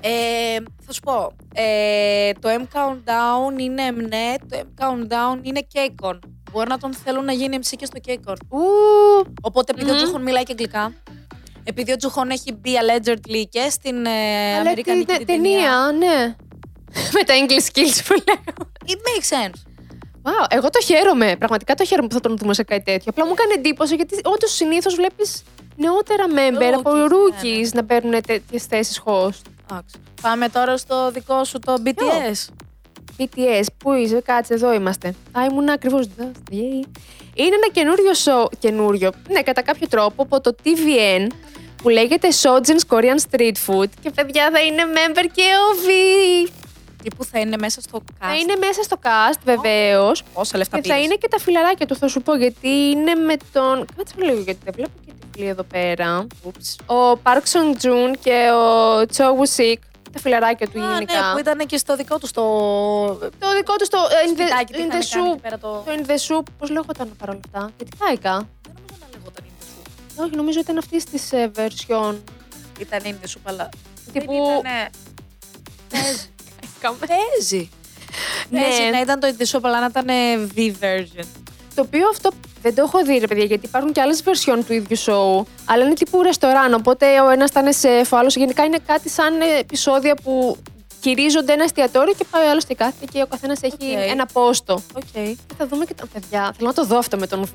[0.01, 1.33] Ε, θα σου πω.
[1.55, 6.19] Ε, το M Countdown είναι Mnet, το M Countdown είναι Keikon.
[6.53, 8.37] Μπορεί να τον θέλουν να γίνει MC και στο K-Corp.
[8.49, 8.61] Ου,
[9.43, 9.97] Οπότε επειδή Μμμ.
[9.97, 10.93] ο Τζουχόν μιλάει και αγγλικά,
[11.65, 16.37] επειδή ο Τζουχόν έχει μπει allegedly και στην ε, αλλά Αμερικανική την την ταινία, ναι.
[17.15, 18.71] Με τα English skills που λέω.
[18.87, 19.68] It makes sense.
[20.29, 21.37] Wow, εγώ το χαίρομαι.
[21.39, 23.07] Πραγματικά το χαίρομαι που θα τον δούμε σε κάτι τέτοιο.
[23.07, 25.43] Απλά μου έκανε εντύπωση γιατί όντως συνήθως βλέπεις
[25.77, 29.43] νεότερα member από Rookies, ναι, rookies να παίρνουν τέτοιες θέσεις host.
[29.71, 29.97] Εντάξει.
[30.23, 32.53] Πάμε τώρα στο δικό σου το BTS.
[33.19, 35.09] BTS, πού είσαι, κάτσε, εδώ είμαστε.
[35.09, 36.09] Α, ήμουν ακριβώς.
[37.35, 38.47] Είναι ένα καινούριο show.
[38.59, 39.11] Καινούριο.
[39.29, 41.27] Ναι, κατά κάποιο τρόπο από το TVN
[41.83, 43.89] που λέγεται Sojin's Korean Street Food.
[44.03, 45.89] Και παιδιά θα είναι member και ο V.
[46.47, 46.68] Τι
[47.17, 48.15] που θα είναι μέσα στο cast.
[48.21, 50.23] Θα είναι μέσα στο cast, βεβαίως.
[50.33, 53.15] Πόσα λεφτά Και θα πήρες; είναι και τα φιλαράκια του, θα σου πω γιατί είναι
[53.15, 53.87] με τον.
[53.97, 56.27] Κάτσε με λίγο, γιατί δεν βλέπω και τη φιλή εδώ πέρα.
[56.45, 56.95] Oops.
[56.95, 59.77] Ο Park Sung Joon και ο Cho Woo Sik.
[60.13, 61.15] Τα φιλαράκια του Α, γενικά.
[61.15, 62.43] ναι, που ήταν και στο δικό του στο
[63.39, 64.73] Το δικό του το ε, In the, σπιτάκι.
[64.73, 65.43] τι in είχαν the κάνει εκεί Soup.
[65.43, 65.69] πέρα το...
[65.87, 67.71] Το In the Soup, πώς λέγονταν παρόλα αυτά.
[67.77, 68.49] Γιατί κάηκα.
[68.63, 70.25] Δεν νομίζω να λέγονταν In the Soup.
[70.25, 72.15] Όχι, νομίζω ήταν αυτής της ε, version.
[72.79, 73.69] Ήταν In the Soup, αλλά
[74.13, 74.91] Τύπου- δεν ήτανε...
[76.81, 76.99] Παίζει.
[77.39, 77.69] Παίζει.
[78.51, 78.61] Ναι.
[78.61, 80.07] Παίζει να ήταν το In the Soup, αλλά να ήταν
[80.57, 81.27] V version.
[81.75, 82.31] Το οποίο αυτό
[82.63, 85.47] δεν το έχω δει, ρε παιδιά, γιατί υπάρχουν και άλλες version του ίδιου show.
[85.65, 86.75] Αλλά είναι τύπου ρεστοράν.
[86.75, 88.29] Οπότε ο ένας ήταν σε φάλο.
[88.35, 90.57] Γενικά είναι κάτι σαν ε, επεισόδια που
[91.03, 94.11] χειρίζονται ένα εστιατόριο και πάει ο άλλος και κάθεται και ο καθένας έχει Οκ.
[94.11, 94.83] ένα πόστο.
[94.95, 95.03] Οκ.
[95.13, 96.53] Και θα δούμε και τα παιδιά.
[96.57, 97.53] Θέλω να το δω αυτό με τον V.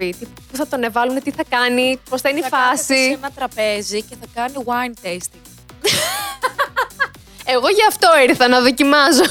[0.51, 3.11] Πού θα τον εβάλουν, τι θα κάνει, πώς θα είναι η Θα κάθεται σε φάση.
[3.11, 5.41] ένα τραπέζι και θα κάνει wine tasting.
[7.45, 9.23] Εγώ γι' αυτό ήρθα να δοκιμάζω.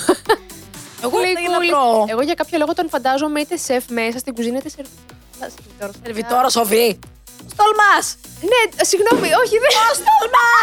[1.04, 1.30] Εγώ θα Γλυκούλη.
[1.32, 2.04] ήθελα να τρώω.
[2.08, 5.92] Εγώ για κάποιο λόγο τον φαντάζομαι είτε σεφ μέσα στην κουζίνα είτε σερβιτόρο.
[6.04, 6.88] Σερβιτόρο σοβή.
[7.54, 7.94] Στολμά!
[8.50, 8.60] Ναι,
[8.90, 10.54] συγγνώμη, όχι, δεν, Στολμά!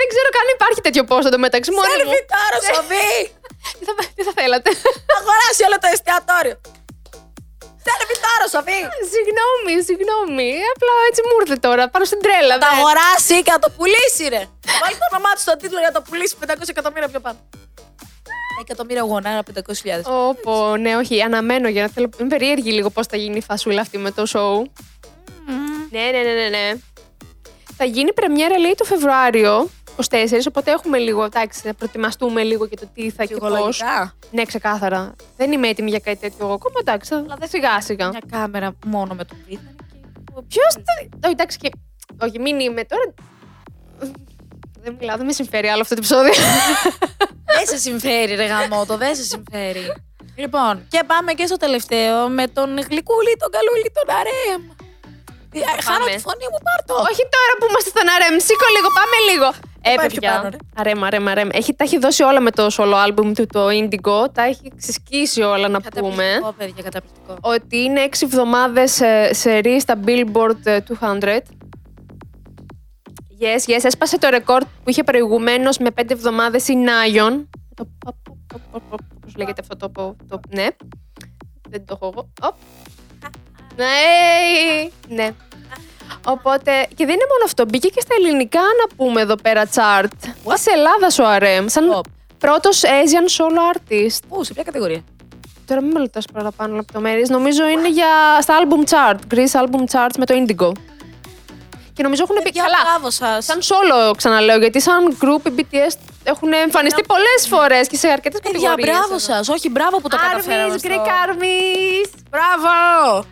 [0.00, 1.94] δεν ξέρω καν υπάρχει τέτοιο πόστο το μεταξύ μόνο μου.
[1.98, 3.12] Σερβιτόρο σοβή!
[3.78, 4.70] Τι θα, τι θα θέλατε;
[5.18, 6.56] Αγοράσει όλο το εστιατόριο.
[8.36, 8.80] Σερβιτόρο σοβή!
[9.14, 10.50] συγγνώμη, συγγνώμη.
[10.74, 12.54] Απλά έτσι μου ήρθε τώρα, πάνω στην τρέλα.
[12.58, 12.76] Τα δε.
[12.76, 14.42] αγοράσει και να το πουλήσει, ρε.
[14.82, 17.38] Βάλει το όνομά του στον τίτλο για να το πουλήσει 500 εκατομμύρια πιο πάνω.
[18.64, 20.28] Εκατομμύρια γονάρα, 500.000.
[20.30, 22.08] Όπο, ναι, όχι, αναμένω για να θέλω.
[22.18, 24.54] Είμαι περίεργη λίγο πώς θα γίνει η φασούλα αυτή με το show.
[25.94, 26.66] Ναι, ναι, ναι, ναι, ναι.
[27.78, 32.76] Θα γίνει πρεμιέρα, λέει, το Φεβρουάριο, 24, οπότε έχουμε λίγο, εντάξει, να προετοιμαστούμε λίγο για
[32.76, 33.48] το τι θα και πώς.
[33.48, 34.14] Ψυχολογικά.
[34.30, 35.14] Ναι, ξεκάθαρα.
[35.36, 38.08] Δεν είμαι έτοιμη για κάτι τέτοιο εγώ ακόμα, εντάξει, θα σιγά σιγά.
[38.08, 39.76] Μια κάμερα μόνο με τον πίθανο.
[40.48, 40.92] Ποιος θα.
[41.24, 41.70] Όχι, εντάξει, και...
[42.20, 43.14] όχι, μην είμαι τώρα.
[44.82, 46.34] Δεν μιλάω, δεν με συμφέρει άλλο αυτό το επεισόδιο.
[47.56, 49.84] Δεν σε συμφέρει, ρε γαμότο, δεν σε συμφέρει.
[50.36, 54.62] Λοιπόν, και πάμε και στο τελευταίο με τον γλυκούλη, τον καλούλη, τον αρέμ.
[55.52, 56.16] Ε, Χάνω Πάμε.
[56.16, 56.94] τη φωνή μου, πάρ' το.
[57.10, 59.48] όχι τώρα που είμαστε στον RM, σήκω λίγο, πάμε λίγο.
[59.88, 60.36] Ε, Πάει πιο παιδιά.
[60.36, 60.56] πάνω, ρε.
[60.74, 61.48] Αρέμ, αρέμ, αρέμ.
[61.52, 64.32] Έχει, τα έχει δώσει όλα με το solo album του, το Indigo.
[64.32, 66.24] Τα έχει ξεσκίσει όλα να πούμε.
[66.24, 67.36] Καταπληκτικό, παιδιά, καταπληκτικό.
[67.40, 71.38] Ότι είναι έξι εβδομάδες σε ρί στα Billboard ε, 200.
[73.40, 77.48] Yes, yes, έσπασε το ρεκόρ που είχε προηγουμένως με πέντε εβδομάδες η Νάιον.
[77.74, 77.88] Το
[79.20, 80.40] Πώς λέγεται αυτό το, το, το.
[80.48, 80.66] Ναι.
[81.68, 82.28] Δεν το έχω εγώ.
[82.42, 82.54] Οπ.
[83.76, 85.30] Ναι, ναι.
[86.26, 90.08] Οπότε, και δεν είναι μόνο αυτό, μπήκε και στα ελληνικά να πούμε εδώ πέρα chart.
[90.20, 92.04] Τη Ελλάδα ο RM, σαν Οπ.
[92.38, 94.18] πρώτος Asian solo artist.
[94.28, 95.04] Πού, σε ποια κατηγορία;
[95.66, 97.28] Τώρα μην με ρωτάς παραπάνω λεπτομέρειες.
[97.28, 98.06] Νομίζω είναι για
[98.40, 100.72] στα album chart, Greece album charts με το Indigo.
[101.92, 102.76] Και νομίζω έχουν πει Παιδιά, καλά.
[102.84, 103.44] μπράβο σας.
[103.44, 105.92] Σαν solo ξαναλέω, γιατί σαν group οι BTS
[106.32, 108.96] έχουν εμφανιστεί πολλές φορές και σε αρκετές Παιδιά, κατηγορίες.
[108.96, 109.48] μπράβο σας.
[109.48, 110.62] Όχι, μπράβο που το καταφέραμε.
[110.62, 112.08] Άρμις, στο- Greek Armies.
[112.30, 112.72] Μπράβο!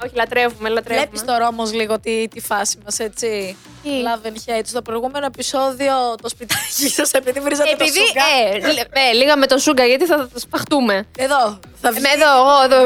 [0.05, 1.07] Όχι, λατρεύουμε, λατρεύουμε.
[1.07, 4.67] Βλέπεις τώρα όμω λίγο τη, τη φάση μας, έτσι; Τι; Love and hate.
[4.67, 8.23] Στο προηγούμενο επεισόδιο το σπιτάκι σας, επειδή βρίζατε Επειδή, το σούγκα.
[8.69, 11.07] ε, λ- ε, λίγα με το σούγκα, γιατί θα θα σπαχτούμε.
[11.19, 11.59] Εδώ.
[11.81, 12.01] Θα Ε, βγει.
[12.01, 12.79] με εδώ, εγώ, εδώ.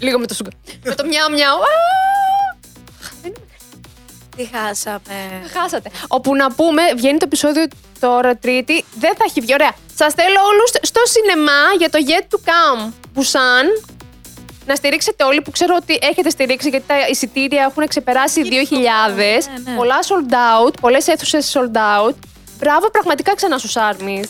[0.00, 0.50] Λίγο με το σούγκα.
[0.84, 1.58] με το μιαου μιαου.
[4.36, 5.42] Α, Τι χάσαμε.
[5.52, 5.90] Χάσατε.
[6.08, 7.64] Όπου να πούμε, βγαίνει το επεισόδιο
[8.00, 9.52] τώρα Τρίτη, δεν θα έχει βγει.
[9.52, 9.72] Ωραία.
[9.94, 12.92] Σας θέλω όλους στο σινεμά για το Yet to Come.
[13.16, 13.86] Busan.
[14.66, 18.76] Να στηρίξετε όλοι που ξέρω ότι έχετε στηρίξει γιατί τα εισιτήρια έχουν ξεπεράσει οι 2.000.
[19.16, 19.76] ναι, ναι.
[19.76, 20.32] Πολλά sold
[20.66, 22.14] out, πολλές αίθουσες sold out.
[22.58, 24.24] Μπράβο, πραγματικά ξανά στους Armies.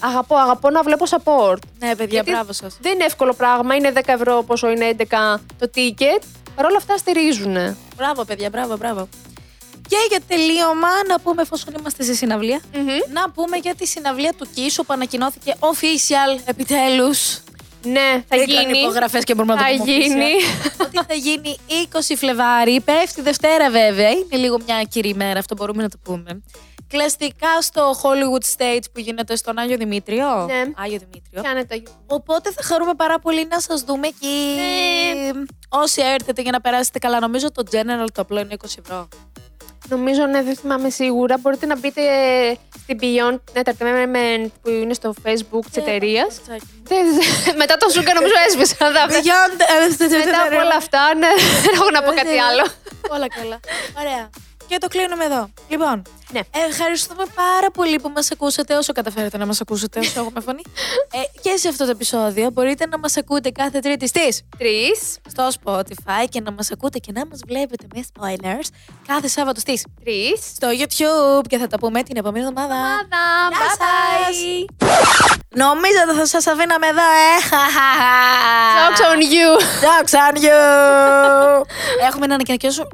[0.00, 1.58] Αγαπώ, αγαπώ να βλέπω support.
[1.78, 2.78] Ναι, παιδιά, Γιατί μπράβο σας.
[2.80, 6.22] Δεν είναι εύκολο πράγμα, είναι 10 ευρώ πόσο είναι 11 το ticket.
[6.54, 7.76] Παρ' όλα αυτά στηρίζουν.
[7.96, 9.08] Μπράβο, παιδιά, μπράβο, μπράβο.
[9.90, 12.60] Και για τελείωμα, να πούμε εφόσον είμαστε σε συναυλία,
[13.12, 17.40] να πούμε για τη συναυλία του Κίσου που ανακοινώθηκε official επιτέλους.
[17.84, 18.78] Ναι, θα γίνει.
[18.78, 19.92] υπογραφές και μπορούμε να το Θα πούμε.
[19.96, 20.14] γίνει.
[20.14, 20.80] official.
[20.86, 21.56] Ότι θα γίνει
[21.92, 22.80] 20 Φλεβάρι.
[22.80, 24.10] Πέφτει Δευτέρα βέβαια.
[24.10, 26.42] Είναι λίγο μια κύριη ημέρα, αυτό μπορούμε να το πούμε.
[26.88, 30.44] κλαστικά στο Hollywood Stage που γίνεται στον Άγιο Δημήτριο.
[30.46, 30.62] Ναι.
[30.76, 31.42] Άγιο Δημήτριο.
[31.42, 31.82] Κάνε το.
[32.06, 34.54] Οπότε θα χαρούμε πάρα πολύ να σας δούμε εκεί.
[34.54, 35.30] Ναι.
[35.68, 39.08] Όσοι έρθετε για να περάσετε καλά, νομίζω το General το απλό είναι 20 ευρώ.
[39.90, 41.38] Νομίζω, ναι, δεν θυμάμαι σίγουρα.
[41.40, 42.02] Μπορείτε να μπείτε
[42.82, 46.40] στην Beyond Entertainment που είναι στο Facebook της εταιρείας.
[47.56, 48.74] Μετά το Σούκα νομίζω έσβησα.
[48.76, 49.06] θα-
[50.24, 51.28] Μετά από όλα αυτά, ναι,
[51.62, 52.64] δεν έχω να πω κάτι άλλο.
[53.10, 53.60] Όλα καλά.
[54.00, 54.30] Ωραία.
[54.68, 55.50] Και το κλείνουμε εδώ.
[55.68, 56.02] Λοιπόν,
[56.32, 56.40] Ναι.
[56.68, 60.62] ευχαριστούμε πάρα πολύ που μας ακούσατε όσο καταφέρετε να μας ακούσετε όσο έχουμε φωνή.
[61.16, 65.18] ε, και σε αυτό το επεισόδιο μπορείτε να μας ακούτε κάθε τρίτη στις Τρεις.
[65.28, 68.68] στο Spotify και να μας ακούτε και να μας βλέπετε με spoilers
[69.06, 70.40] κάθε Σάββατο στις Τρεις.
[70.56, 72.74] στο YouTube και θα τα πούμε την επόμενη εβδομάδα.
[72.74, 73.06] Γεια
[73.50, 73.76] Bye σας.
[73.78, 75.44] bye.
[75.54, 77.34] Νομίζω ότι θα σας αφήναμε εδώ, ε.
[78.78, 79.50] Jokes on you.
[79.84, 80.58] Jokes on you.
[82.08, 82.88] Έχουμε να ανακοινώσουμε.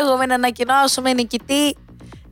[0.00, 1.76] Έχουμε να ανακοινώσουμε νικητή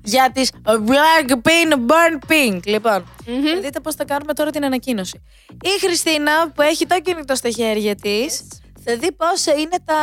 [0.05, 2.61] για τις Black Pin Burn Pink.
[2.65, 3.45] Λοιπόν, Μμμ.
[3.55, 5.23] θα δείτε πώς θα κάνουμε τώρα την ανακοίνωση.
[5.63, 8.49] Η Χριστίνα που έχει το κινητό στα χέρια της
[8.85, 9.97] θα δει πώς είναι τα,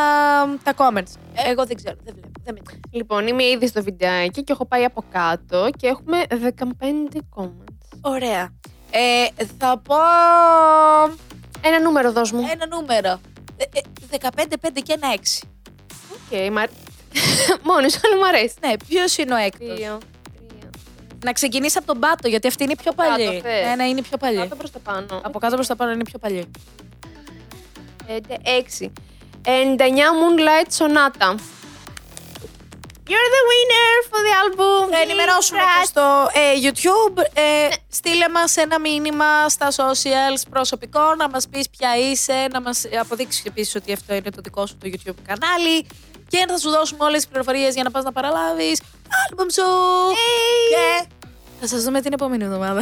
[0.63, 1.13] τα comments.
[1.47, 2.31] Εγώ δεν ξέρω, δεν βλέπω.
[2.43, 2.79] Δεν με...
[2.91, 7.97] Λοιπόν, είμαι ήδη στο βιντεάκι και έχω πάει από κάτω και έχουμε 15 comments.
[8.01, 8.49] Ωραία.
[8.91, 9.95] Ε, θα πω
[11.61, 12.47] Ένα νούμερο δώσ' μου.
[12.51, 13.19] ένα νούμερο.
[13.57, 15.47] Ε, ε, 15, 5 και ένα 6.
[16.13, 16.63] Οκ, μα...
[17.63, 18.53] Μόνη σου, αλλά μου αρέσει.
[18.61, 19.97] Ναι, ποιος είναι ο έκτος; Δύο, τρία.
[21.25, 23.41] Να ξεκινήσει από τον πάτο, γιατί αυτή είναι η πιο Κάτω, παλιή.
[23.41, 23.65] θες.
[23.67, 24.37] Ναι, ναι, είναι η πιο παλιή.
[24.39, 25.21] Κάτω προς τα πάνω.
[25.23, 26.51] Από κάτω προς τα πάνω είναι η πιο παλιή.
[28.07, 28.91] Πέντε, έξι.
[29.45, 29.49] 99
[30.19, 31.35] Moonlight Sonata.
[33.11, 34.91] You're the winner for the album.
[34.91, 37.17] Θα ενημερώσουμε και στο ε, YouTube.
[37.33, 42.85] Ε, Στείλε μας ένα μήνυμα στα socials προσωπικό, να μας πεις ποια είσαι, να μας
[42.99, 45.87] αποδείξεις επίσης ότι αυτό είναι το δικό σου το YouTube κανάλι
[46.27, 49.63] και θα σου δώσουμε όλες τις πληροφορίες για να πας να παραλάβεις το άλμπουμ σου.
[50.69, 51.07] Και
[51.59, 52.81] θα σας δούμε την επόμενη εβδομάδα.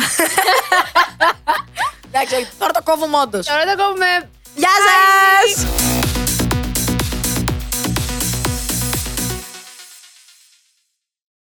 [2.08, 3.46] Εντάξει, όχι, τώρα το κόβουμε όντως.
[3.46, 4.30] Τώρα το κόβουμε.
[4.56, 6.15] Γεια σας!